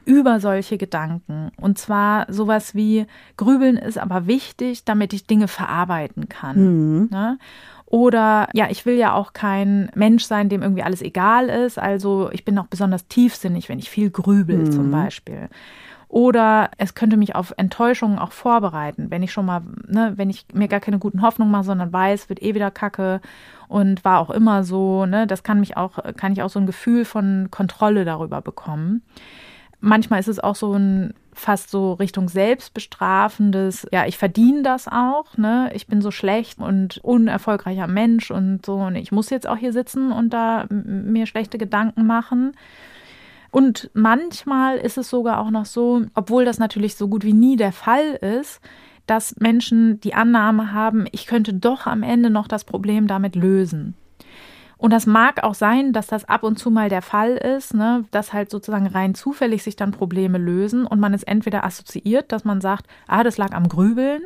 [0.07, 1.51] über solche Gedanken.
[1.61, 6.57] Und zwar sowas wie Grübeln ist aber wichtig, damit ich Dinge verarbeiten kann.
[7.01, 7.09] Mhm.
[7.11, 7.39] Ne?
[7.87, 11.79] Oder ja, ich will ja auch kein Mensch sein, dem irgendwie alles egal ist.
[11.79, 14.73] Also ich bin auch besonders tiefsinnig, wenn ich viel grübel mhm.
[14.73, 15.49] zum Beispiel.
[16.09, 20.47] Oder es könnte mich auf Enttäuschungen auch vorbereiten, wenn ich schon mal, ne, wenn ich
[20.53, 23.21] mir gar keine guten Hoffnungen mache, sondern weiß, wird eh wieder Kacke
[23.69, 26.67] und war auch immer so, ne, das kann mich auch, kann ich auch so ein
[26.67, 29.03] Gefühl von Kontrolle darüber bekommen
[29.85, 35.37] manchmal ist es auch so ein fast so Richtung selbstbestrafendes, ja, ich verdiene das auch,
[35.37, 35.71] ne?
[35.75, 39.73] Ich bin so schlecht und unerfolgreicher Mensch und so und ich muss jetzt auch hier
[39.73, 42.53] sitzen und da mir schlechte Gedanken machen.
[43.51, 47.57] Und manchmal ist es sogar auch noch so, obwohl das natürlich so gut wie nie
[47.57, 48.61] der Fall ist,
[49.07, 53.95] dass Menschen die Annahme haben, ich könnte doch am Ende noch das Problem damit lösen.
[54.77, 58.05] Und das mag auch sein, dass das ab und zu mal der Fall ist, ne,
[58.11, 62.45] dass halt sozusagen rein zufällig sich dann Probleme lösen und man es entweder assoziiert, dass
[62.45, 64.23] man sagt, ah, das lag am Grübeln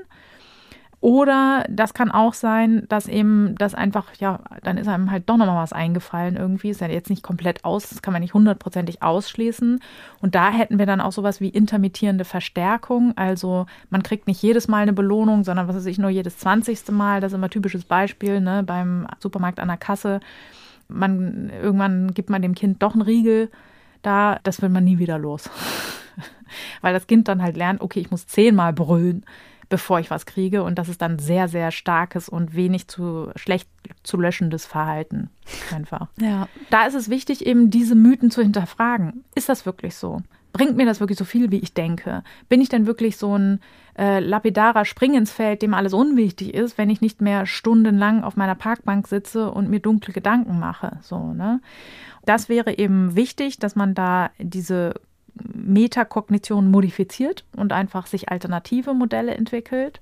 [1.01, 5.37] oder das kann auch sein, dass eben das einfach, ja, dann ist einem halt doch
[5.37, 6.71] nochmal was eingefallen irgendwie.
[6.71, 9.79] Ist ja jetzt nicht komplett aus, das kann man nicht hundertprozentig ausschließen.
[10.21, 13.13] Und da hätten wir dann auch sowas wie intermittierende Verstärkung.
[13.17, 16.91] Also man kriegt nicht jedes Mal eine Belohnung, sondern was weiß ich, nur jedes zwanzigste
[16.91, 17.21] Mal.
[17.21, 20.19] Das ist immer typisches Beispiel, ne, beim Supermarkt an der Kasse.
[20.89, 23.51] Man, irgendwann gibt man dem Kind doch einen Riegel.
[24.03, 25.49] Da, das will man nie wieder los.
[26.81, 29.25] Weil das Kind dann halt lernt, okay, ich muss zehnmal brüllen
[29.69, 30.63] bevor ich was kriege.
[30.63, 33.69] Und das ist dann sehr, sehr starkes und wenig zu schlecht
[34.03, 35.31] zu löschendes Verhalten.
[35.75, 36.09] Einfach.
[36.21, 36.49] Ja.
[36.71, 39.25] Da ist es wichtig, eben diese Mythen zu hinterfragen.
[39.35, 40.21] Ist das wirklich so?
[40.53, 42.23] Bringt mir das wirklich so viel, wie ich denke?
[42.49, 43.61] Bin ich denn wirklich so ein
[43.97, 48.37] äh, lapidarer Spring ins Feld, dem alles unwichtig ist, wenn ich nicht mehr stundenlang auf
[48.37, 50.99] meiner Parkbank sitze und mir dunkle Gedanken mache?
[51.03, 51.61] So, ne?
[52.25, 54.95] Das wäre eben wichtig, dass man da diese
[55.55, 60.01] Metakognition modifiziert und einfach sich alternative Modelle entwickelt.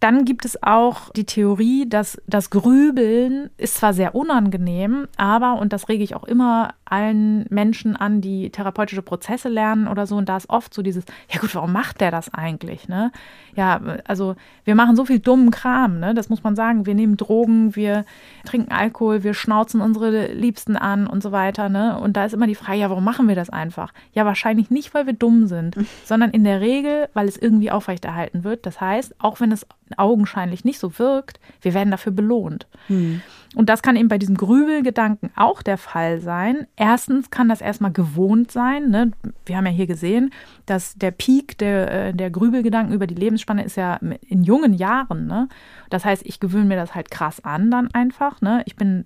[0.00, 5.72] Dann gibt es auch die Theorie, dass das Grübeln ist zwar sehr unangenehm, aber, und
[5.72, 10.28] das rege ich auch immer allen Menschen an, die therapeutische Prozesse lernen oder so, und
[10.28, 12.86] da ist oft so dieses, ja gut, warum macht der das eigentlich?
[12.86, 13.10] Ne?
[13.56, 16.12] Ja, also wir machen so viel dummen Kram, ne?
[16.12, 16.84] das muss man sagen.
[16.84, 18.04] Wir nehmen Drogen, wir
[18.44, 21.70] trinken Alkohol, wir schnauzen unsere Liebsten an und so weiter.
[21.70, 21.98] Ne?
[21.98, 23.94] Und da ist immer die Frage, ja, warum machen wir das einfach?
[24.12, 28.44] Ja, wahrscheinlich nicht, weil wir dumm sind, sondern in der Regel, weil es irgendwie aufrechterhalten
[28.44, 28.66] wird.
[28.66, 32.66] Das heißt, auch wenn es augenscheinlich nicht so wirkt, wir werden dafür belohnt.
[32.88, 33.22] Hm.
[33.54, 36.66] Und das kann eben bei diesem Grübelgedanken auch der Fall sein.
[36.76, 38.88] Erstens kann das erstmal gewohnt sein.
[38.88, 39.10] Ne?
[39.44, 40.30] Wir haben ja hier gesehen,
[40.64, 45.26] dass der Peak der, äh, der Grübelgedanken über die Lebensspanne ist ja in jungen Jahren.
[45.26, 45.48] Ne?
[45.90, 48.40] Das heißt, ich gewöhne mir das halt krass an dann einfach.
[48.40, 48.62] Ne?
[48.64, 49.04] Ich bin,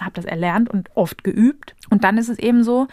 [0.00, 1.74] habe das erlernt und oft geübt.
[1.90, 2.86] Und dann ist es eben so,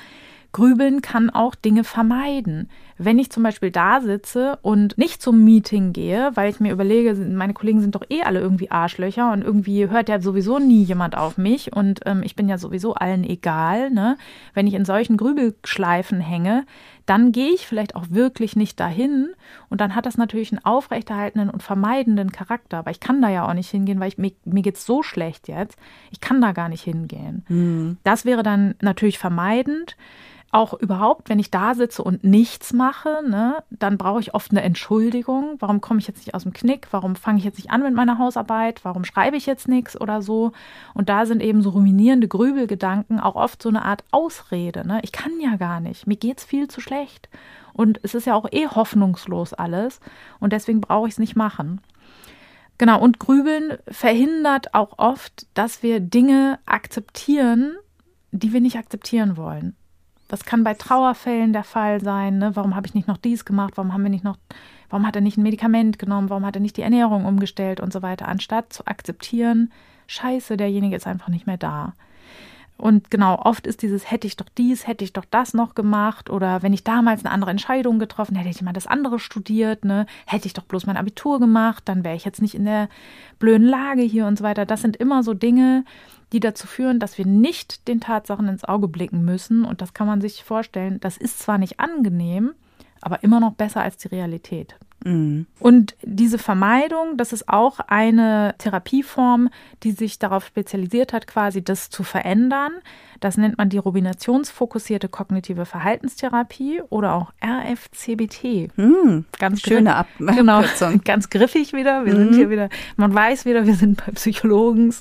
[0.53, 2.69] Grübeln kann auch Dinge vermeiden.
[2.97, 7.13] Wenn ich zum Beispiel da sitze und nicht zum Meeting gehe, weil ich mir überlege,
[7.13, 11.17] meine Kollegen sind doch eh alle irgendwie Arschlöcher und irgendwie hört ja sowieso nie jemand
[11.17, 13.91] auf mich und ähm, ich bin ja sowieso allen egal.
[13.91, 14.17] Ne?
[14.53, 16.65] Wenn ich in solchen Grübelschleifen hänge,
[17.05, 19.27] dann gehe ich vielleicht auch wirklich nicht dahin
[19.69, 22.77] und dann hat das natürlich einen aufrechterhaltenden und vermeidenden Charakter.
[22.77, 25.03] Aber ich kann da ja auch nicht hingehen, weil ich, mir, mir geht es so
[25.03, 25.77] schlecht jetzt.
[26.11, 27.45] Ich kann da gar nicht hingehen.
[27.49, 27.97] Mhm.
[28.03, 29.97] Das wäre dann natürlich vermeidend
[30.55, 34.61] auch überhaupt, wenn ich da sitze und nichts mache, ne, dann brauche ich oft eine
[34.61, 35.57] Entschuldigung.
[35.59, 36.87] Warum komme ich jetzt nicht aus dem Knick?
[36.91, 38.85] Warum fange ich jetzt nicht an mit meiner Hausarbeit?
[38.85, 40.53] Warum schreibe ich jetzt nichts oder so?
[40.93, 44.87] Und da sind eben so ruminierende Grübelgedanken auch oft so eine Art Ausrede.
[44.87, 45.01] Ne?
[45.03, 46.07] Ich kann ja gar nicht.
[46.07, 47.27] Mir geht es viel zu schlecht.
[47.73, 49.99] Und es ist ja auch eh hoffnungslos alles.
[50.39, 51.81] Und deswegen brauche ich es nicht machen.
[52.77, 57.75] Genau, und Grübeln verhindert auch oft, dass wir Dinge akzeptieren,
[58.31, 59.75] die wir nicht akzeptieren wollen.
[60.27, 62.39] Das kann bei Trauerfällen der Fall sein.
[62.39, 62.55] Ne?
[62.55, 63.73] Warum habe ich nicht noch dies gemacht?
[63.75, 64.37] Warum haben wir nicht noch,
[64.89, 66.29] warum hat er nicht ein Medikament genommen?
[66.29, 68.27] Warum hat er nicht die Ernährung umgestellt und so weiter?
[68.27, 69.71] Anstatt zu akzeptieren,
[70.07, 71.93] scheiße, derjenige ist einfach nicht mehr da.
[72.77, 76.29] Und genau, oft ist dieses, hätte ich doch dies, hätte ich doch das noch gemacht
[76.29, 80.05] oder wenn ich damals eine andere Entscheidung getroffen hätte, ich mal das andere studiert, ne,
[80.25, 82.89] hätte ich doch bloß mein Abitur gemacht, dann wäre ich jetzt nicht in der
[83.39, 84.65] blöden Lage hier und so weiter.
[84.65, 85.85] Das sind immer so Dinge,
[86.33, 89.63] die dazu führen, dass wir nicht den Tatsachen ins Auge blicken müssen.
[89.63, 92.53] Und das kann man sich vorstellen, das ist zwar nicht angenehm,
[93.01, 94.75] aber immer noch besser als die Realität.
[95.05, 95.45] Mhm.
[95.59, 99.49] Und diese Vermeidung, das ist auch eine Therapieform,
[99.83, 102.73] die sich darauf spezialisiert hat, quasi das zu verändern.
[103.19, 108.77] Das nennt man die ruminationsfokussierte kognitive Verhaltenstherapie oder auch RFCBT.
[108.77, 109.25] Mhm.
[109.37, 110.63] Ganz schöne Ab genau,
[111.03, 112.05] ganz griffig wieder.
[112.05, 112.17] Wir mhm.
[112.17, 114.93] sind hier wieder, man weiß wieder, wir sind bei Psychologen.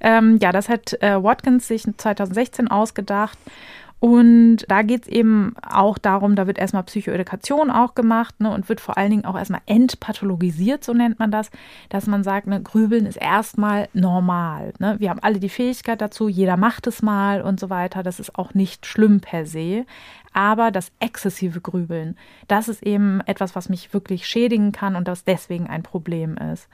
[0.00, 3.38] Ähm, ja, das hat äh, Watkins sich 2016 ausgedacht.
[4.04, 8.68] Und da geht es eben auch darum, da wird erstmal Psychoedukation auch gemacht ne, und
[8.68, 11.50] wird vor allen Dingen auch erstmal entpathologisiert, so nennt man das,
[11.88, 14.74] dass man sagt, ne, Grübeln ist erstmal normal.
[14.78, 14.96] Ne?
[14.98, 18.02] Wir haben alle die Fähigkeit dazu, jeder macht es mal und so weiter.
[18.02, 19.86] Das ist auch nicht schlimm per se.
[20.34, 25.24] Aber das exzessive Grübeln, das ist eben etwas, was mich wirklich schädigen kann und das
[25.24, 26.68] deswegen ein Problem ist.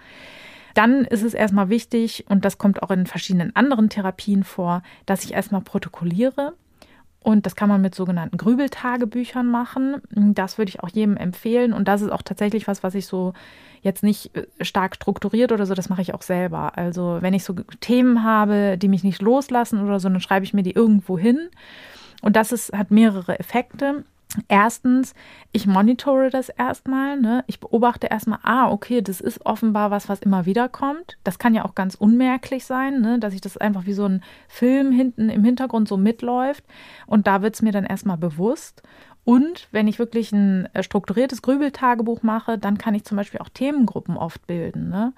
[0.75, 5.23] Dann ist es erstmal wichtig, und das kommt auch in verschiedenen anderen Therapien vor, dass
[5.23, 6.55] ich erstmal protokolliere.
[7.23, 9.97] Und das kann man mit sogenannten Grübeltagebüchern machen.
[10.11, 11.75] Das würde ich auch jedem empfehlen.
[11.75, 13.35] Und das ist auch tatsächlich was, was ich so
[13.83, 16.77] jetzt nicht äh, stark strukturiert oder so, das mache ich auch selber.
[16.77, 20.55] Also wenn ich so Themen habe, die mich nicht loslassen oder so, dann schreibe ich
[20.55, 21.49] mir die irgendwo hin.
[22.23, 24.05] Und das ist, hat mehrere Effekte.
[24.47, 25.15] Erstens,
[25.51, 27.43] ich monitore das erstmal, ne?
[27.49, 31.19] Ich beobachte erstmal, ah, okay, das ist offenbar was, was immer wieder kommt.
[31.25, 33.19] Das kann ja auch ganz unmerklich sein, ne?
[33.19, 36.65] dass ich das einfach wie so ein Film hinten im Hintergrund so mitläuft.
[37.07, 38.83] Und da wird es mir dann erstmal bewusst.
[39.25, 43.49] Und wenn ich wirklich ein äh, strukturiertes Grübeltagebuch mache, dann kann ich zum Beispiel auch
[43.49, 44.91] Themengruppen oft bilden.
[44.91, 45.13] Ne?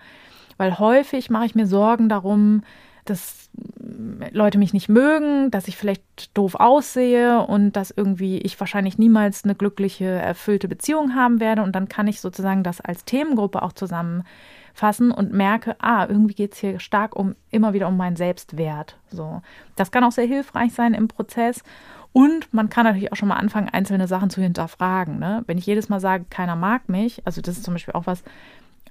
[0.56, 2.62] Weil häufig mache ich mir Sorgen darum,
[3.04, 3.50] dass
[4.30, 9.44] Leute mich nicht mögen, dass ich vielleicht doof aussehe und dass irgendwie ich wahrscheinlich niemals
[9.44, 11.62] eine glückliche, erfüllte Beziehung haben werde.
[11.62, 16.52] Und dann kann ich sozusagen das als Themengruppe auch zusammenfassen und merke, ah, irgendwie geht
[16.52, 18.96] es hier stark um immer wieder um meinen Selbstwert.
[19.10, 19.42] So.
[19.76, 21.62] Das kann auch sehr hilfreich sein im Prozess.
[22.12, 25.18] Und man kann natürlich auch schon mal anfangen, einzelne Sachen zu hinterfragen.
[25.18, 25.42] Ne?
[25.46, 28.22] Wenn ich jedes Mal sage, keiner mag mich, also das ist zum Beispiel auch was,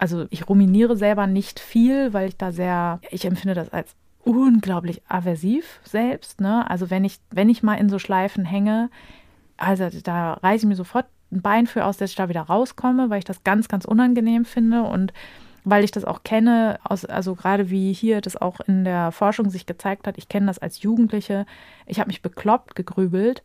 [0.01, 5.03] also ich ruminiere selber nicht viel, weil ich da sehr, ich empfinde das als unglaublich
[5.07, 6.41] aversiv selbst.
[6.41, 6.67] Ne?
[6.67, 8.89] Also wenn ich, wenn ich mal in so Schleifen hänge,
[9.57, 13.11] also da reiße ich mir sofort ein Bein für aus, dass ich da wieder rauskomme,
[13.11, 15.13] weil ich das ganz, ganz unangenehm finde und
[15.65, 19.51] weil ich das auch kenne, aus, also gerade wie hier das auch in der Forschung
[19.51, 21.45] sich gezeigt hat, ich kenne das als Jugendliche,
[21.85, 23.43] ich habe mich bekloppt gegrübelt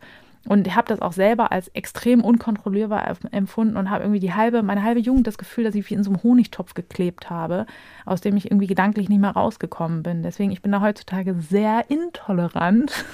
[0.49, 4.83] und habe das auch selber als extrem unkontrollierbar empfunden und habe irgendwie die halbe, meine
[4.83, 7.67] halbe Jugend das Gefühl, dass ich wie in so einem Honigtopf geklebt habe,
[8.05, 10.23] aus dem ich irgendwie gedanklich nicht mehr rausgekommen bin.
[10.23, 13.05] Deswegen, ich bin da heutzutage sehr intolerant,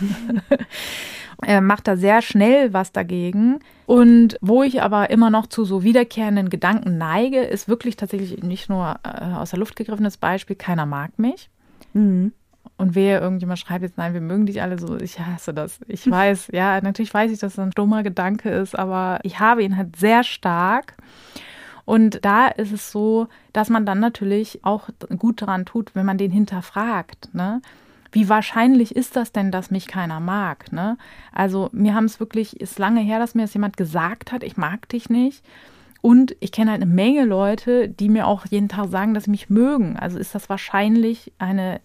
[1.47, 3.61] äh, mache da sehr schnell was dagegen.
[3.87, 8.69] Und wo ich aber immer noch zu so wiederkehrenden Gedanken neige, ist wirklich tatsächlich nicht
[8.69, 11.51] nur äh, aus der Luft gegriffenes Beispiel, keiner mag mich.
[11.95, 12.33] Mhm.
[12.77, 14.97] Und wehe, irgendjemand schreibt jetzt, nein, wir mögen dich alle so.
[14.97, 15.79] Ich hasse das.
[15.87, 19.63] Ich weiß, ja, natürlich weiß ich, dass das ein dummer Gedanke ist, aber ich habe
[19.63, 20.95] ihn halt sehr stark.
[21.85, 26.19] Und da ist es so, dass man dann natürlich auch gut daran tut, wenn man
[26.19, 27.35] den hinterfragt.
[27.35, 27.61] Ne?
[28.13, 30.73] Wie wahrscheinlich ist das denn, dass mich keiner mag?
[30.73, 30.97] Ne?
[31.33, 34.57] Also mir haben es wirklich, ist lange her, dass mir das jemand gesagt hat, ich
[34.57, 35.45] mag dich nicht.
[36.03, 39.31] Und ich kenne halt eine Menge Leute, die mir auch jeden Tag sagen, dass sie
[39.31, 39.97] mich mögen.
[39.97, 41.81] Also ist das wahrscheinlich eine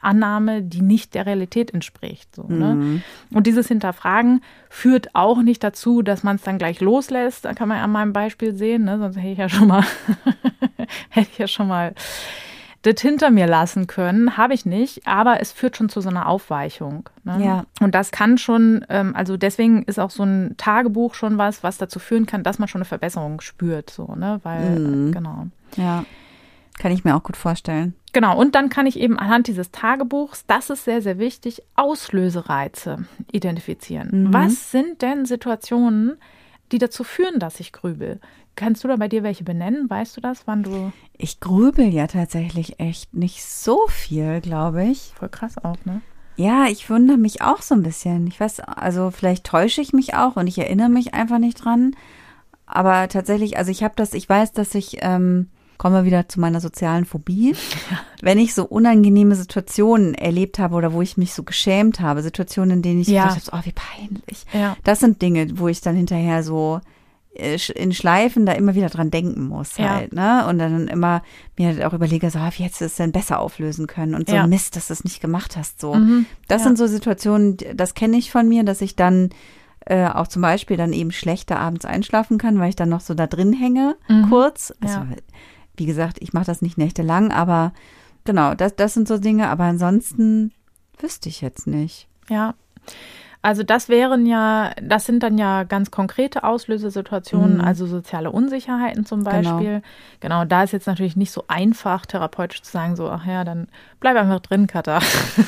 [0.00, 2.34] Annahme, die nicht der Realität entspricht.
[2.34, 2.74] So, ne?
[2.74, 3.02] mhm.
[3.32, 7.44] Und dieses Hinterfragen führt auch nicht dazu, dass man es dann gleich loslässt.
[7.44, 8.98] Da kann man an meinem Beispiel sehen, ne?
[8.98, 9.84] sonst hätte ich ja schon mal,
[11.10, 11.94] hätte ich ja schon mal
[12.82, 14.36] das hinter mir lassen können.
[14.36, 17.08] Habe ich nicht, aber es führt schon zu so einer Aufweichung.
[17.24, 17.44] Ne?
[17.44, 17.64] Ja.
[17.80, 21.76] Und das kann schon, ähm, also deswegen ist auch so ein Tagebuch schon was, was
[21.76, 23.90] dazu führen kann, dass man schon eine Verbesserung spürt.
[23.90, 24.40] So, ne?
[24.42, 25.12] Weil, mhm.
[25.12, 25.46] genau.
[25.76, 26.04] Ja.
[26.80, 27.94] Kann ich mir auch gut vorstellen.
[28.14, 33.04] Genau, und dann kann ich eben anhand dieses Tagebuchs, das ist sehr, sehr wichtig, Auslösereize
[33.30, 34.24] identifizieren.
[34.24, 34.32] Mhm.
[34.32, 36.16] Was sind denn Situationen,
[36.72, 38.18] die dazu führen, dass ich grübel?
[38.56, 39.90] Kannst du da bei dir welche benennen?
[39.90, 40.90] Weißt du das, wann du.
[41.18, 45.12] Ich grübel ja tatsächlich echt nicht so viel, glaube ich.
[45.18, 46.00] Voll krass auch, ne?
[46.36, 48.26] Ja, ich wundere mich auch so ein bisschen.
[48.26, 51.94] Ich weiß, also vielleicht täusche ich mich auch und ich erinnere mich einfach nicht dran.
[52.64, 56.40] Aber tatsächlich, also ich habe das, ich weiß, dass ich ähm, kommen wir wieder zu
[56.40, 57.56] meiner sozialen Phobie.
[58.20, 62.72] Wenn ich so unangenehme Situationen erlebt habe oder wo ich mich so geschämt habe, Situationen,
[62.72, 63.28] in denen ich ja.
[63.28, 64.44] gedacht habe, oh, wie peinlich.
[64.52, 64.76] Ja.
[64.84, 66.82] Das sind Dinge, wo ich dann hinterher so
[67.32, 70.42] äh, in Schleifen da immer wieder dran denken muss halt, ja.
[70.42, 70.48] ne?
[70.48, 71.22] Und dann immer
[71.56, 74.14] mir halt auch überlege, so, wie hättest du es denn besser auflösen können?
[74.14, 74.46] Und so ja.
[74.46, 75.94] Mist, dass du es nicht gemacht hast, so.
[75.94, 76.26] Mhm.
[76.46, 76.66] Das ja.
[76.66, 79.30] sind so Situationen, das kenne ich von mir, dass ich dann
[79.86, 83.14] äh, auch zum Beispiel dann eben schlechter abends einschlafen kann, weil ich dann noch so
[83.14, 84.28] da drin hänge, mhm.
[84.28, 84.74] kurz.
[84.82, 85.06] Also
[85.80, 87.72] wie gesagt, ich mache das nicht nächtelang, aber
[88.24, 89.48] genau, das, das sind so Dinge.
[89.48, 90.52] Aber ansonsten
[90.98, 92.06] wüsste ich jetzt nicht.
[92.28, 92.54] Ja.
[93.42, 97.64] Also das wären ja, das sind dann ja ganz konkrete Auslösesituationen, mhm.
[97.64, 99.30] also soziale Unsicherheiten zum genau.
[99.30, 99.80] Beispiel.
[100.20, 100.40] Genau.
[100.40, 103.68] genau, da ist jetzt natürlich nicht so einfach, therapeutisch zu sagen, so, ach ja, dann
[103.98, 104.98] bleib einfach drin, Katha.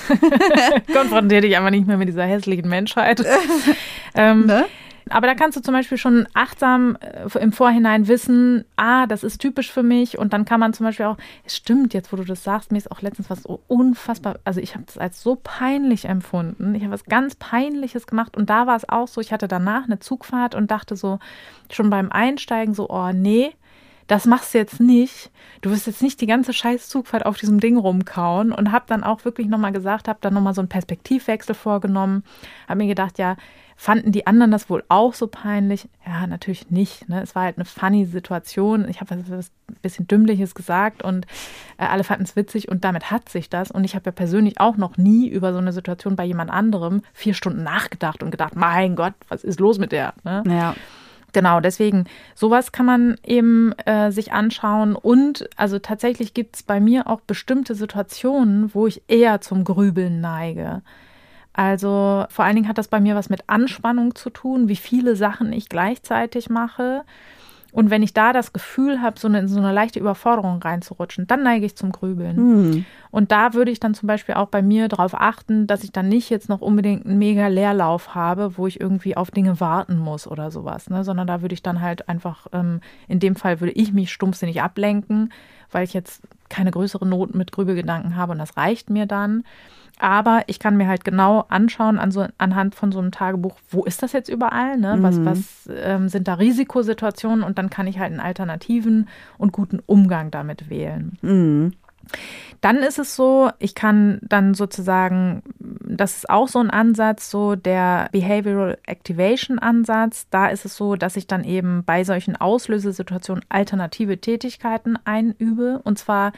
[0.95, 3.23] Konfrontier dich einfach nicht mehr mit dieser hässlichen Menschheit.
[4.15, 4.65] ähm, ne?
[5.11, 9.39] Aber da kannst du zum Beispiel schon achtsam äh, im Vorhinein wissen, ah, das ist
[9.39, 10.19] typisch für mich.
[10.19, 12.79] Und dann kann man zum Beispiel auch, es stimmt jetzt, wo du das sagst, mir
[12.79, 16.75] ist auch letztens was so unfassbar, also ich habe das als so peinlich empfunden.
[16.75, 19.85] Ich habe was ganz Peinliches gemacht und da war es auch so, ich hatte danach
[19.85, 21.19] eine Zugfahrt und dachte so,
[21.71, 23.55] schon beim Einsteigen so, oh nee,
[24.07, 25.31] das machst du jetzt nicht.
[25.61, 29.25] Du wirst jetzt nicht die ganze Scheißzugfahrt auf diesem Ding rumkauen und habe dann auch
[29.25, 32.25] wirklich nochmal gesagt, habe dann nochmal so einen Perspektivwechsel vorgenommen,
[32.69, 33.37] habe mir gedacht, ja,
[33.77, 35.89] fanden die anderen das wohl auch so peinlich?
[36.07, 37.09] Ja, natürlich nicht.
[37.09, 37.23] Ne?
[37.23, 38.89] Es war halt eine funny Situation.
[38.89, 41.27] Ich habe was ein bisschen Dümmliches gesagt und
[41.79, 43.71] äh, alle fanden es witzig und damit hat sich das.
[43.71, 47.03] Und ich habe ja persönlich auch noch nie über so eine Situation bei jemand anderem
[47.13, 50.15] vier Stunden nachgedacht und gedacht, mein Gott, was ist los mit der?
[50.25, 50.43] Ne?
[50.47, 50.75] Ja.
[51.33, 52.05] Genau, deswegen,
[52.35, 54.95] sowas kann man eben äh, sich anschauen.
[54.95, 60.21] Und also tatsächlich gibt es bei mir auch bestimmte Situationen, wo ich eher zum Grübeln
[60.21, 60.83] neige.
[61.53, 65.17] Also vor allen Dingen hat das bei mir was mit Anspannung zu tun, wie viele
[65.17, 67.05] Sachen ich gleichzeitig mache.
[67.73, 71.27] Und wenn ich da das Gefühl habe, so eine, in so eine leichte Überforderung reinzurutschen,
[71.27, 72.37] dann neige ich zum Grübeln.
[72.37, 72.85] Hm.
[73.11, 76.09] Und da würde ich dann zum Beispiel auch bei mir darauf achten, dass ich dann
[76.09, 80.27] nicht jetzt noch unbedingt einen mega Leerlauf habe, wo ich irgendwie auf Dinge warten muss
[80.27, 81.03] oder sowas, ne?
[81.03, 84.61] sondern da würde ich dann halt einfach, ähm, in dem Fall würde ich mich stumpfsinnig
[84.61, 85.33] ablenken,
[85.71, 89.43] weil ich jetzt keine größere Not mit Grübelgedanken habe und das reicht mir dann.
[89.99, 93.85] Aber ich kann mir halt genau anschauen an so, anhand von so einem Tagebuch, wo
[93.85, 94.77] ist das jetzt überall?
[94.79, 94.99] Ne?
[95.01, 95.25] Was, Mhm.
[95.27, 97.45] was ähm, sind da Risikosituationen?
[97.45, 101.19] Und dann kann ich halt einen alternativen und guten Umgang damit wählen.
[101.23, 101.73] Mhm.
[102.61, 107.57] Dann ist es so, ich kann dann sozusagen, das ist auch so ein Ansatz, so
[107.57, 110.29] der Behavioral Activation Ansatz.
[110.31, 115.99] Da ist es so, dass ich dann eben bei solchen Auslösesituationen alternative Tätigkeiten einübe und
[115.99, 116.33] zwar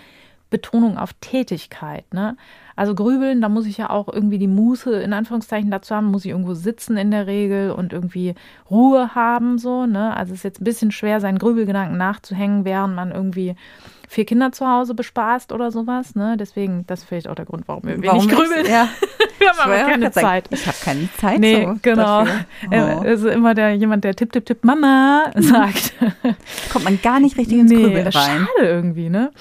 [0.55, 2.05] Betonung auf Tätigkeit.
[2.15, 2.37] Ne?
[2.77, 6.25] Also grübeln, da muss ich ja auch irgendwie die Muße in Anführungszeichen dazu haben, muss
[6.25, 8.35] ich irgendwo sitzen in der Regel und irgendwie
[8.71, 9.85] Ruhe haben so.
[9.87, 10.17] Ne?
[10.17, 13.57] Also es ist jetzt ein bisschen schwer, seinen Grübelgedanken nachzuhängen, während man irgendwie
[14.15, 16.15] vier Kinder zu Hause bespaßt oder sowas.
[16.15, 16.37] Ne?
[16.39, 18.67] Deswegen, das ist vielleicht auch der Grund, warum wir Warum nicht grübeln.
[18.67, 18.89] Ja.
[19.39, 20.49] Wir haben aber keine Zeit.
[20.51, 21.41] Ich habe keine Zeit.
[21.41, 22.25] Nee, so genau.
[22.25, 23.01] dafür.
[23.01, 23.03] Oh.
[23.03, 25.93] ist immer der jemand, der tipp, tipp, tipp, Mama sagt.
[26.73, 28.13] Kommt man gar nicht richtig ins Grübeln rein.
[28.13, 29.33] Schade irgendwie, ne?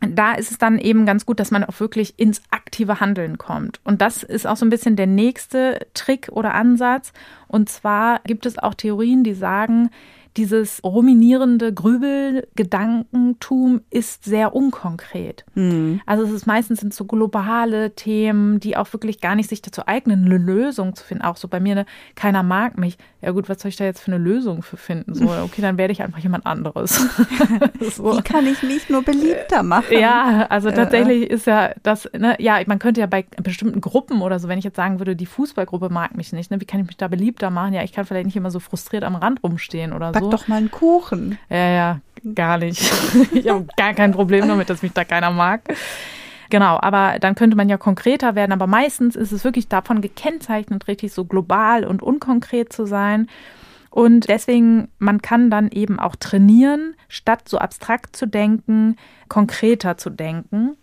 [0.00, 3.80] Da ist es dann eben ganz gut, dass man auch wirklich ins aktive Handeln kommt.
[3.82, 7.12] Und das ist auch so ein bisschen der nächste Trick oder Ansatz.
[7.48, 9.90] Und zwar gibt es auch Theorien, die sagen,
[10.38, 15.44] dieses ruminierende Grübelgedankentum ist sehr unkonkret.
[15.54, 16.00] Hm.
[16.06, 19.82] Also es ist meistens sind so globale Themen, die auch wirklich gar nicht sich dazu
[19.86, 21.24] eignen, eine Lösung zu finden.
[21.24, 22.98] Auch so bei mir, ne, keiner mag mich.
[23.20, 25.12] Ja gut, was soll ich da jetzt für eine Lösung für finden?
[25.12, 26.96] So, okay, dann werde ich einfach jemand anderes.
[27.80, 28.16] so.
[28.16, 29.98] Wie kann ich mich nur beliebter machen?
[29.98, 34.38] Ja, also tatsächlich ist ja das, ne, ja, man könnte ja bei bestimmten Gruppen oder
[34.38, 36.86] so, wenn ich jetzt sagen würde, die Fußballgruppe mag mich nicht, ne, wie kann ich
[36.86, 37.74] mich da beliebter machen?
[37.74, 40.56] Ja, ich kann vielleicht nicht immer so frustriert am Rand rumstehen oder Back doch mal
[40.56, 41.38] einen Kuchen.
[41.48, 42.00] Ja, ja,
[42.34, 42.90] gar nicht.
[43.32, 45.62] Ich habe gar kein Problem damit, dass mich da keiner mag.
[46.50, 48.52] Genau, aber dann könnte man ja konkreter werden.
[48.52, 53.28] Aber meistens ist es wirklich davon gekennzeichnet, richtig so global und unkonkret zu sein.
[53.90, 58.96] Und deswegen, man kann dann eben auch trainieren, statt so abstrakt zu denken,
[59.28, 60.76] konkreter zu denken.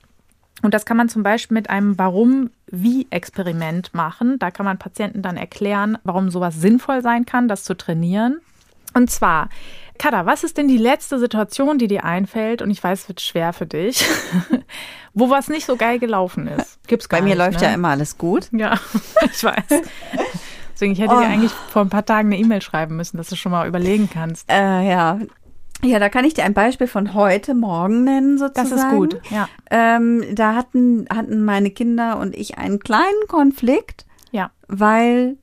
[0.61, 4.39] Und das kann man zum Beispiel mit einem Warum-Wie-Experiment machen.
[4.39, 8.39] Da kann man Patienten dann erklären, warum sowas sinnvoll sein kann, das zu trainieren.
[8.95, 9.49] Und zwar,
[9.99, 12.61] Kada, was ist denn die letzte Situation, die dir einfällt?
[12.61, 14.05] Und ich weiß, es wird schwer für dich,
[15.13, 16.79] wo was nicht so geil gelaufen ist.
[16.87, 17.67] Gibt's gar Bei mir nicht, läuft ne?
[17.67, 18.49] ja immer alles gut.
[18.51, 18.73] Ja,
[19.31, 19.63] ich weiß.
[20.73, 21.19] Deswegen, ich hätte Oh.
[21.19, 24.09] dir eigentlich vor ein paar Tagen eine E-Mail schreiben müssen, dass du schon mal überlegen
[24.11, 24.49] kannst.
[24.51, 25.19] Äh, ja.
[25.83, 28.89] Ja, da kann ich dir ein Beispiel von heute Morgen nennen, Das sozusagen.
[28.91, 29.21] ist gut.
[29.29, 29.47] Ja.
[29.71, 34.51] Ähm, da hatten, hatten meine Kinder und ich einen kleinen Konflikt, Ja.
[34.67, 35.37] weil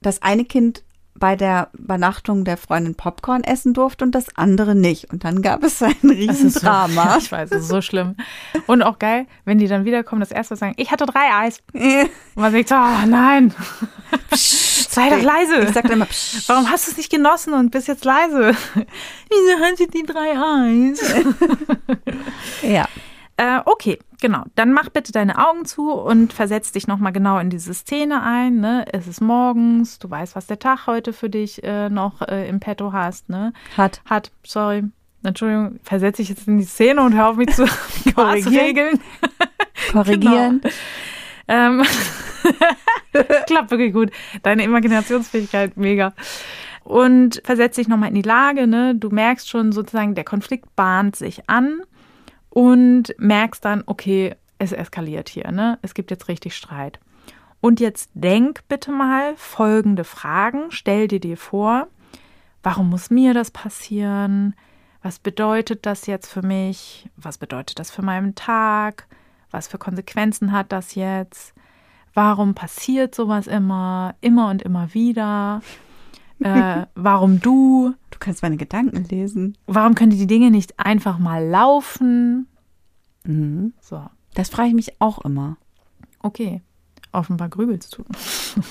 [0.00, 0.82] das eine Kind
[1.22, 5.12] bei der Übernachtung der Freundin Popcorn essen durfte und das andere nicht.
[5.12, 7.16] Und dann gab es ein ist so, Riesendrama.
[7.18, 8.16] ich weiß, das ist so schlimm.
[8.66, 11.62] Und auch geil, wenn die dann wiederkommen, das erste sagen, ich hatte drei Eis.
[11.72, 13.54] Und man denkt oh nein,
[14.34, 15.60] sei doch leise.
[15.60, 18.56] Ich sag dann immer, psch, Warum hast du es nicht genossen und bist jetzt leise?
[18.74, 21.14] Wieso hat sie die drei Eis?
[22.62, 22.88] ja.
[23.36, 24.44] Äh, okay, genau.
[24.54, 28.60] Dann mach bitte deine Augen zu und versetz dich nochmal genau in diese Szene ein.
[28.60, 28.84] Ne?
[28.92, 32.60] Es ist morgens, du weißt, was der Tag heute für dich äh, noch äh, im
[32.60, 33.28] Petto hast.
[33.28, 33.52] Ne?
[33.76, 34.02] Hat.
[34.08, 34.84] Hat, sorry,
[35.24, 37.64] Entschuldigung, versetze ich jetzt in die Szene und hör auf mich zu
[38.14, 38.64] Korrigieren.
[38.64, 39.00] regeln.
[39.92, 40.60] Korrigieren.
[41.48, 41.82] Ähm,
[43.46, 44.10] klappt wirklich gut.
[44.44, 46.14] Deine Imaginationsfähigkeit, mega.
[46.84, 48.94] Und versetz dich nochmal in die Lage, ne?
[48.94, 51.82] Du merkst schon sozusagen, der Konflikt bahnt sich an
[52.52, 55.78] und merkst dann, okay, es eskaliert hier, ne?
[55.80, 57.00] Es gibt jetzt richtig Streit.
[57.62, 60.70] Und jetzt denk bitte mal folgende Fragen.
[60.70, 61.88] Stell dir dir vor,
[62.62, 64.54] warum muss mir das passieren?
[65.02, 67.08] Was bedeutet das jetzt für mich?
[67.16, 69.06] Was bedeutet das für meinen Tag?
[69.50, 71.54] Was für Konsequenzen hat das jetzt?
[72.12, 75.62] Warum passiert sowas immer, immer und immer wieder?
[76.44, 77.94] Äh, warum du?
[78.10, 79.56] Du kannst meine Gedanken lesen.
[79.66, 82.46] Warum können die Dinge nicht einfach mal laufen?
[83.24, 83.72] Mhm.
[83.80, 85.56] So, Das frage ich mich auch immer.
[86.20, 86.62] okay.
[87.14, 88.04] Offenbar grübelst du.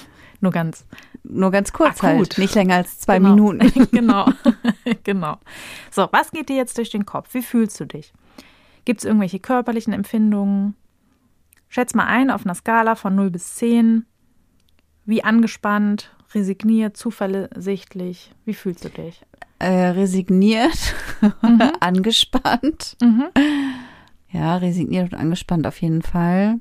[0.41, 0.85] Nur ganz
[1.23, 2.03] Nur ganz kurz Akut.
[2.03, 2.37] halt.
[2.39, 3.29] Nicht länger als zwei genau.
[3.35, 3.87] Minuten.
[3.91, 4.27] genau.
[5.03, 5.37] genau.
[5.91, 7.35] So, was geht dir jetzt durch den Kopf?
[7.35, 8.11] Wie fühlst du dich?
[8.83, 10.75] Gibt es irgendwelche körperlichen Empfindungen?
[11.69, 14.07] Schätz mal ein auf einer Skala von 0 bis 10.
[15.05, 18.33] Wie angespannt, resigniert, zuversichtlich?
[18.45, 19.21] Wie fühlst du dich?
[19.59, 20.95] Äh, resigniert,
[21.79, 22.97] angespannt.
[23.01, 23.27] Mhm.
[24.29, 26.59] Ja, resigniert und angespannt auf jeden Fall.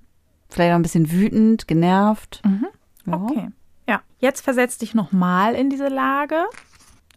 [0.49, 2.43] Vielleicht auch ein bisschen wütend, genervt.
[2.45, 2.67] Mhm.
[3.07, 3.15] Ja.
[3.15, 3.49] Okay.
[3.89, 6.45] Ja, jetzt versetz dich nochmal in diese Lage.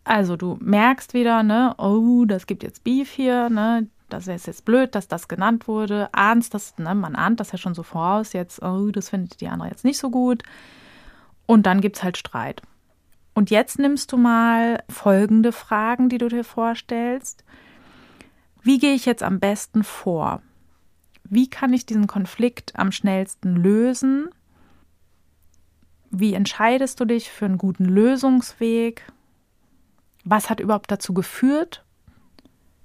[0.06, 4.66] Also du merkst wieder, ne, oh, das gibt jetzt Beef hier, ne, das ist jetzt
[4.66, 6.10] blöd, dass das genannt wurde.
[6.14, 9.48] Ahnst das, ne, man ahnt das ja schon so voraus, jetzt, oh, das findet die
[9.48, 10.44] andere jetzt nicht so gut.
[11.46, 12.62] Und dann gibt es halt Streit.
[13.34, 17.44] Und jetzt nimmst du mal folgende Fragen, die du dir vorstellst.
[18.62, 20.42] Wie gehe ich jetzt am besten vor?
[21.24, 24.30] Wie kann ich diesen Konflikt am schnellsten lösen?
[26.12, 29.12] Wie entscheidest du dich für einen guten Lösungsweg?
[30.24, 31.84] Was hat überhaupt dazu geführt?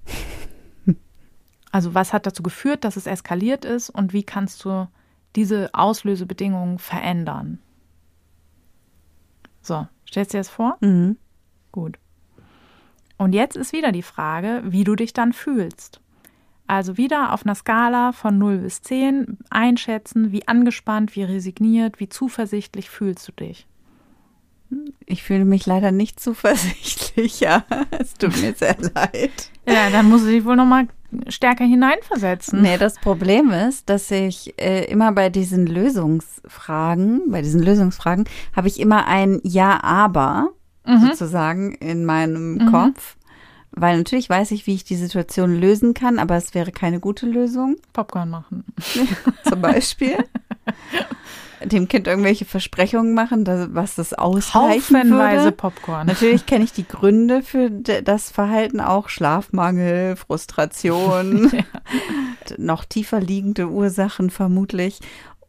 [1.71, 4.87] Also was hat dazu geführt, dass es eskaliert ist und wie kannst du
[5.35, 7.59] diese Auslösebedingungen verändern?
[9.61, 10.77] So, stellst du dir das vor?
[10.81, 11.17] Mhm.
[11.71, 11.97] Gut.
[13.17, 15.99] Und jetzt ist wieder die Frage, wie du dich dann fühlst.
[16.67, 22.09] Also wieder auf einer Skala von 0 bis 10 einschätzen, wie angespannt, wie resigniert, wie
[22.09, 23.67] zuversichtlich fühlst du dich.
[25.07, 27.65] Ich fühle mich leider nicht zuversichtlich, ja.
[27.89, 29.51] Es tut mir sehr leid.
[29.67, 30.87] Ja, dann musst du dich wohl nochmal
[31.27, 32.61] stärker hineinversetzen.
[32.61, 38.67] Nee, das Problem ist, dass ich äh, immer bei diesen Lösungsfragen, bei diesen Lösungsfragen, habe
[38.67, 40.49] ich immer ein Ja-Aber
[40.85, 41.07] Mhm.
[41.07, 43.15] sozusagen in meinem Kopf.
[43.79, 47.25] Weil natürlich weiß ich, wie ich die Situation lösen kann, aber es wäre keine gute
[47.25, 47.77] Lösung.
[47.93, 48.65] Popcorn machen.
[49.47, 50.17] Zum Beispiel.
[51.63, 55.51] Dem Kind irgendwelche Versprechungen machen, dass, was das ausreichen Haufenweise würde.
[55.53, 56.07] Popcorn.
[56.07, 59.07] Natürlich kenne ich die Gründe für das Verhalten auch.
[59.07, 61.51] Schlafmangel, Frustration,
[62.57, 64.99] noch tiefer liegende Ursachen vermutlich.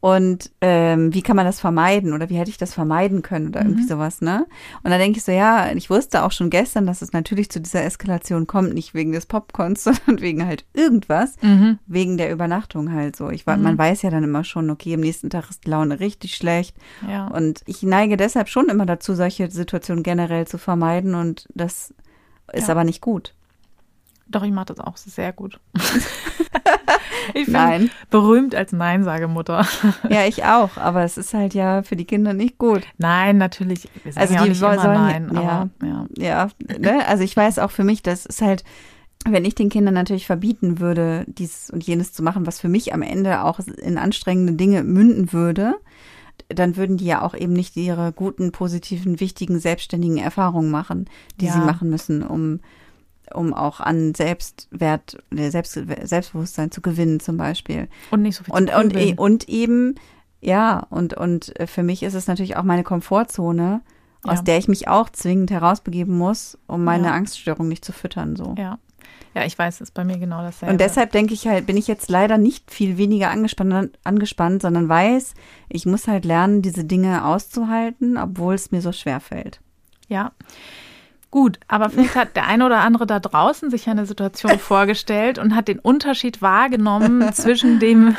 [0.02, 3.60] Und ähm, wie kann man das vermeiden oder wie hätte ich das vermeiden können oder
[3.60, 4.46] irgendwie sowas, ne?
[4.82, 7.60] Und dann denke ich so, ja, ich wusste auch schon gestern, dass es natürlich zu
[7.60, 11.78] dieser Eskalation kommt, nicht wegen des Popcorns, sondern wegen halt irgendwas, Mhm.
[11.86, 13.28] wegen der Übernachtung halt so.
[13.28, 16.00] Ich, wa- Man weiß ja dann immer schon, okay, am nächsten Tag ist die Laune
[16.00, 16.76] richtig schlecht.
[17.06, 17.26] Ja.
[17.26, 21.92] Und ich neige deshalb schon immer dazu, solche Situationen generell zu vermeiden und das
[22.54, 22.72] ist Ja.
[22.74, 23.34] aber nicht gut.
[24.30, 25.58] Doch, ich mache das auch sehr gut.
[27.34, 27.90] ich bin Nein.
[28.10, 29.66] berühmt als Nein-Sagemutter.
[30.08, 32.82] Ja, ich auch, aber es ist halt ja für die Kinder nicht gut.
[32.98, 33.88] Nein, natürlich.
[34.14, 35.40] Also ja die sollen- Nein, ja.
[35.40, 36.06] aber ja.
[36.16, 37.06] Ja, ne?
[37.08, 38.62] also ich weiß auch für mich, das ist halt,
[39.26, 42.94] wenn ich den Kindern natürlich verbieten würde, dies und jenes zu machen, was für mich
[42.94, 45.74] am Ende auch in anstrengende Dinge münden würde,
[46.48, 51.08] dann würden die ja auch eben nicht ihre guten, positiven, wichtigen, selbstständigen Erfahrungen machen,
[51.40, 51.52] die Ja.
[51.52, 52.60] sie machen müssen, um,
[53.34, 57.88] um auch an Selbstwert, Selbst, Selbstbewusstsein zu gewinnen zum Beispiel.
[58.10, 59.18] Und nicht so viel Und, zu und, grübeln.
[59.18, 59.94] und eben,
[60.40, 63.80] ja, und, und äh, für mich ist es natürlich auch meine Komfortzone,
[64.24, 64.42] aus Ja.
[64.42, 67.14] der ich mich auch zwingend herausbegeben muss, um meine Ja.
[67.14, 68.36] Angststörung nicht zu füttern.
[68.36, 68.54] So.
[68.58, 68.78] Ja.
[69.32, 70.72] Ja, ich weiß, ist bei mir genau dasselbe.
[70.72, 74.88] Und deshalb denke ich halt, bin ich jetzt leider nicht viel weniger angespannt, angespannt, sondern
[74.88, 75.34] weiß,
[75.68, 79.60] ich muss halt lernen, diese Dinge auszuhalten, obwohl es mir so schwer fällt.
[80.08, 80.32] Ja.
[81.30, 85.54] Gut, aber vielleicht hat der eine oder andere da draußen sich eine Situation vorgestellt und
[85.54, 88.16] hat den Unterschied wahrgenommen zwischen dem,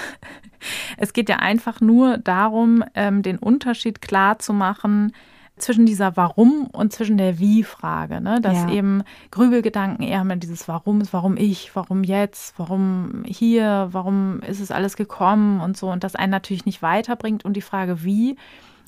[0.98, 5.12] es geht ja einfach nur darum, ähm, den Unterschied klar zu machen
[5.58, 8.42] zwischen dieser Warum und zwischen der Wie-Frage, ne?
[8.42, 8.72] Dass Ja.
[8.72, 14.60] eben Grübelgedanken eher mit dieses Warum ist, warum ich, warum jetzt, warum hier, warum ist
[14.60, 18.38] es alles gekommen und so und das einen natürlich nicht weiterbringt und die Frage Wie,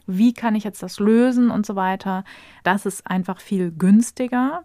[0.07, 2.23] wie kann ich jetzt das lösen und so weiter,
[2.63, 4.63] das ist einfach viel günstiger.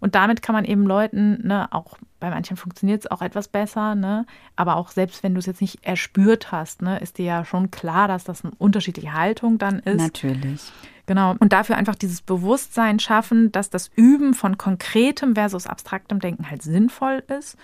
[0.00, 3.94] Und damit kann man eben Leuten, ne, auch bei manchen funktioniert es auch etwas besser,
[3.94, 7.44] ne, aber auch selbst wenn du es jetzt nicht erspürt hast, ne, ist dir ja
[7.44, 10.00] schon klar, dass das eine unterschiedliche Haltung dann ist.
[10.00, 10.72] Natürlich.
[11.06, 11.34] Genau.
[11.38, 16.62] Und dafür einfach dieses Bewusstsein schaffen, dass das Üben von konkretem versus abstraktem Denken halt
[16.62, 17.56] sinnvoll ist.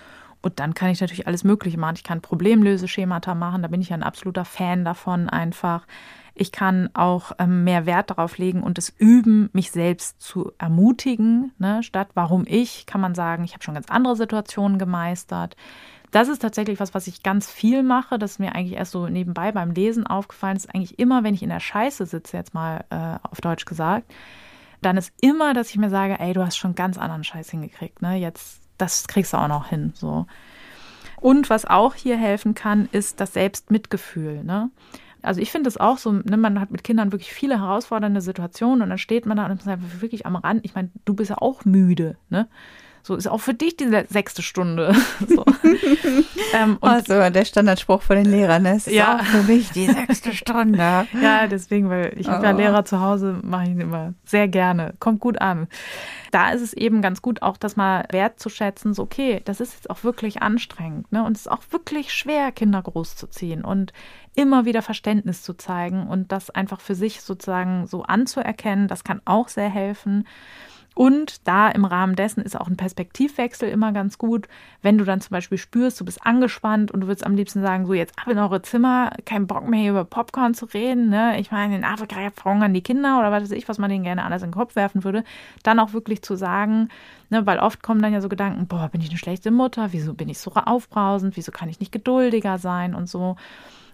[0.45, 1.95] Und dann kann ich natürlich alles Mögliche machen.
[1.95, 5.87] Ich kann Problemlöseschemata machen, da bin ich ja ein absoluter Fan davon einfach.
[6.35, 11.51] Ich kann auch ähm, mehr Wert darauf legen und es üben, mich selbst zu ermutigen.
[11.57, 11.81] Ne?
[11.81, 15.55] Statt warum ich, kann man sagen, ich habe schon ganz andere Situationen gemeistert.
[16.11, 18.19] Das ist tatsächlich was, was ich ganz viel mache.
[18.19, 20.57] Das ist mir eigentlich erst so nebenbei beim Lesen aufgefallen.
[20.57, 23.65] Das ist eigentlich immer, wenn ich in der Scheiße sitze, jetzt mal äh, auf Deutsch
[23.65, 24.13] gesagt,
[24.83, 28.03] dann ist immer, dass ich mir sage, ey, du hast schon ganz anderen Scheiß hingekriegt.
[28.03, 28.17] Ne?
[28.17, 29.93] Jetzt, das kriegst du auch noch hin.
[29.95, 30.25] So.
[31.19, 34.43] Und was auch hier helfen kann, ist das Selbstmitgefühl.
[34.43, 34.69] Ne?
[35.21, 38.83] Also ich finde es auch so, ne, man hat mit Kindern wirklich viele herausfordernde Situationen
[38.83, 40.63] und dann steht man da und ist einfach wirklich am Rand.
[40.63, 42.47] Ich meine, du bist ja auch müde, ne?
[43.05, 44.95] So ist auch für dich die sechste Stunde.
[45.27, 45.45] so.
[46.55, 48.77] ähm, also der Standardspruch von den Lehrern ne?
[48.77, 49.19] ist ja.
[49.19, 50.79] auch für mich die sechste Stunde.
[51.21, 52.31] ja, deswegen, weil ich oh.
[52.31, 54.95] ja Lehrer zu Hause mache ich ihn immer sehr gerne.
[54.99, 55.67] Kommt gut an.
[56.31, 59.91] Da ist es eben ganz gut, auch das mal wertzuschätzen, so okay, das ist jetzt
[59.91, 61.23] auch wirklich anstrengend, ne?
[61.23, 63.93] Und es ist auch wirklich schwer, Kinder großzuziehen und
[64.33, 69.21] immer wieder Verständnis zu zeigen und das einfach für sich sozusagen so anzuerkennen, das kann
[69.25, 70.25] auch sehr helfen.
[70.95, 74.47] Und da im Rahmen dessen ist auch ein Perspektivwechsel immer ganz gut.
[74.81, 77.85] Wenn du dann zum Beispiel spürst, du bist angespannt und du würdest am liebsten sagen,
[77.85, 81.09] so jetzt ab in eure Zimmer, kein Bock mehr hier über Popcorn zu reden.
[81.09, 81.37] Ne?
[81.39, 84.23] Ich meine, in Afrika verhungern die Kinder oder was weiß ich, was man denen gerne
[84.23, 85.25] alles in den Kopf werfen würde.
[85.63, 86.87] Dann auch wirklich zu sagen,
[87.29, 89.89] ne, weil oft kommen dann ja so Gedanken, boah, bin ich eine schlechte Mutter?
[89.91, 91.35] Wieso bin ich so aufbrausend?
[91.35, 93.35] Wieso kann ich nicht geduldiger sein und so?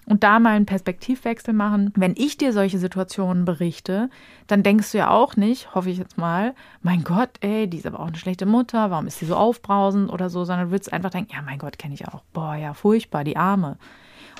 [0.05, 1.93] Und da mal einen Perspektivwechsel machen.
[1.95, 4.09] Wenn ich dir solche Situationen berichte,
[4.47, 7.85] dann denkst du ja auch nicht, hoffe ich jetzt mal, mein Gott, ey, die ist
[7.85, 10.91] aber auch eine schlechte Mutter, warum ist sie so aufbrausend oder so, sondern du würdest
[10.91, 12.23] einfach denken, ja, mein Gott, kenne ich auch.
[12.33, 13.77] Boah, ja, furchtbar, die Arme.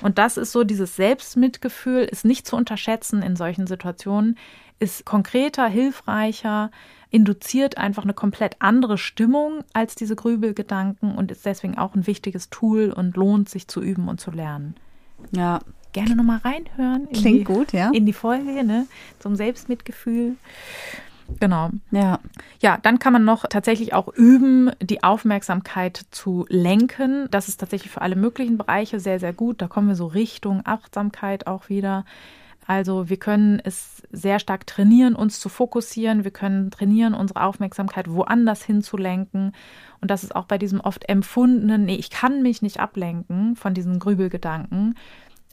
[0.02, 4.36] Und das ist so, dieses Selbstmitgefühl ist nicht zu unterschätzen in solchen Situationen,
[4.80, 6.70] ist konkreter, hilfreicher,
[7.10, 12.50] induziert einfach eine komplett andere Stimmung als diese Grübelgedanken und ist deswegen auch ein wichtiges
[12.50, 14.74] Tool und lohnt sich zu üben und zu lernen.
[15.30, 15.60] Ja.
[15.92, 17.06] Gerne nochmal reinhören.
[17.12, 17.90] Klingt die, gut, ja.
[17.90, 18.86] In die Folge, ne?
[19.18, 20.36] Zum Selbstmitgefühl.
[21.38, 21.70] Genau.
[21.90, 22.18] Ja.
[22.60, 27.28] Ja, dann kann man noch tatsächlich auch üben, die Aufmerksamkeit zu lenken.
[27.30, 29.60] Das ist tatsächlich für alle möglichen Bereiche sehr, sehr gut.
[29.60, 32.04] Da kommen wir so Richtung Achtsamkeit auch wieder.
[32.66, 36.24] Also wir können es sehr stark trainieren, uns zu fokussieren.
[36.24, 39.52] Wir können trainieren, unsere Aufmerksamkeit woanders hinzulenken.
[40.00, 43.74] Und das ist auch bei diesem oft empfundenen, nee, ich kann mich nicht ablenken von
[43.74, 44.94] diesen Grübelgedanken.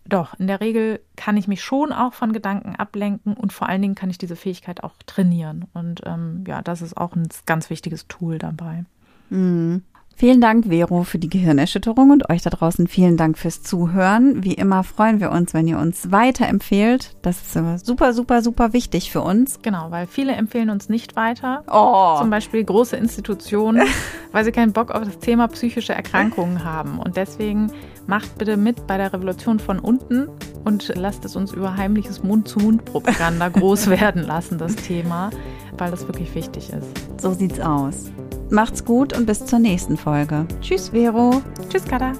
[0.05, 3.81] Doch, in der Regel kann ich mich schon auch von Gedanken ablenken und vor allen
[3.81, 5.65] Dingen kann ich diese Fähigkeit auch trainieren.
[5.73, 8.85] Und ähm, ja, das ist auch ein ganz wichtiges Tool dabei.
[9.29, 9.83] Mhm.
[10.19, 14.43] Vielen Dank, Vero, für die Gehirnerschütterung und euch da draußen vielen Dank fürs Zuhören.
[14.43, 17.15] Wie immer freuen wir uns, wenn ihr uns weiterempfehlt.
[17.21, 19.61] Das ist super, super, super wichtig für uns.
[19.61, 21.63] Genau, weil viele empfehlen uns nicht weiter.
[21.71, 22.19] Oh.
[22.19, 23.87] Zum Beispiel große Institutionen,
[24.33, 26.99] weil sie keinen Bock auf das Thema psychische Erkrankungen haben.
[26.99, 27.71] Und deswegen
[28.05, 30.27] macht bitte mit bei der Revolution von unten
[30.65, 35.29] und lasst es uns über heimliches Mund-zu-Mund-Propaganda groß werden lassen, das Thema,
[35.77, 37.21] weil das wirklich wichtig ist.
[37.21, 38.11] So sieht's aus.
[38.49, 40.45] Macht's gut und bis zur nächsten Folge.
[40.61, 41.41] Tschüss, Vero.
[41.69, 42.13] Tschüss, Kada.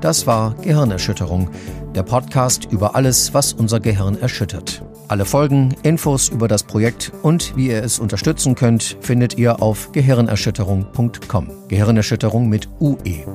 [0.00, 1.50] Das war Gehirnerschütterung,
[1.94, 4.82] der Podcast über alles, was unser Gehirn erschüttert.
[5.08, 9.92] Alle Folgen, Infos über das Projekt und wie ihr es unterstützen könnt, findet ihr auf
[9.92, 11.50] gehirnerschütterung.com.
[11.68, 13.26] Gehirnerschütterung mit UE.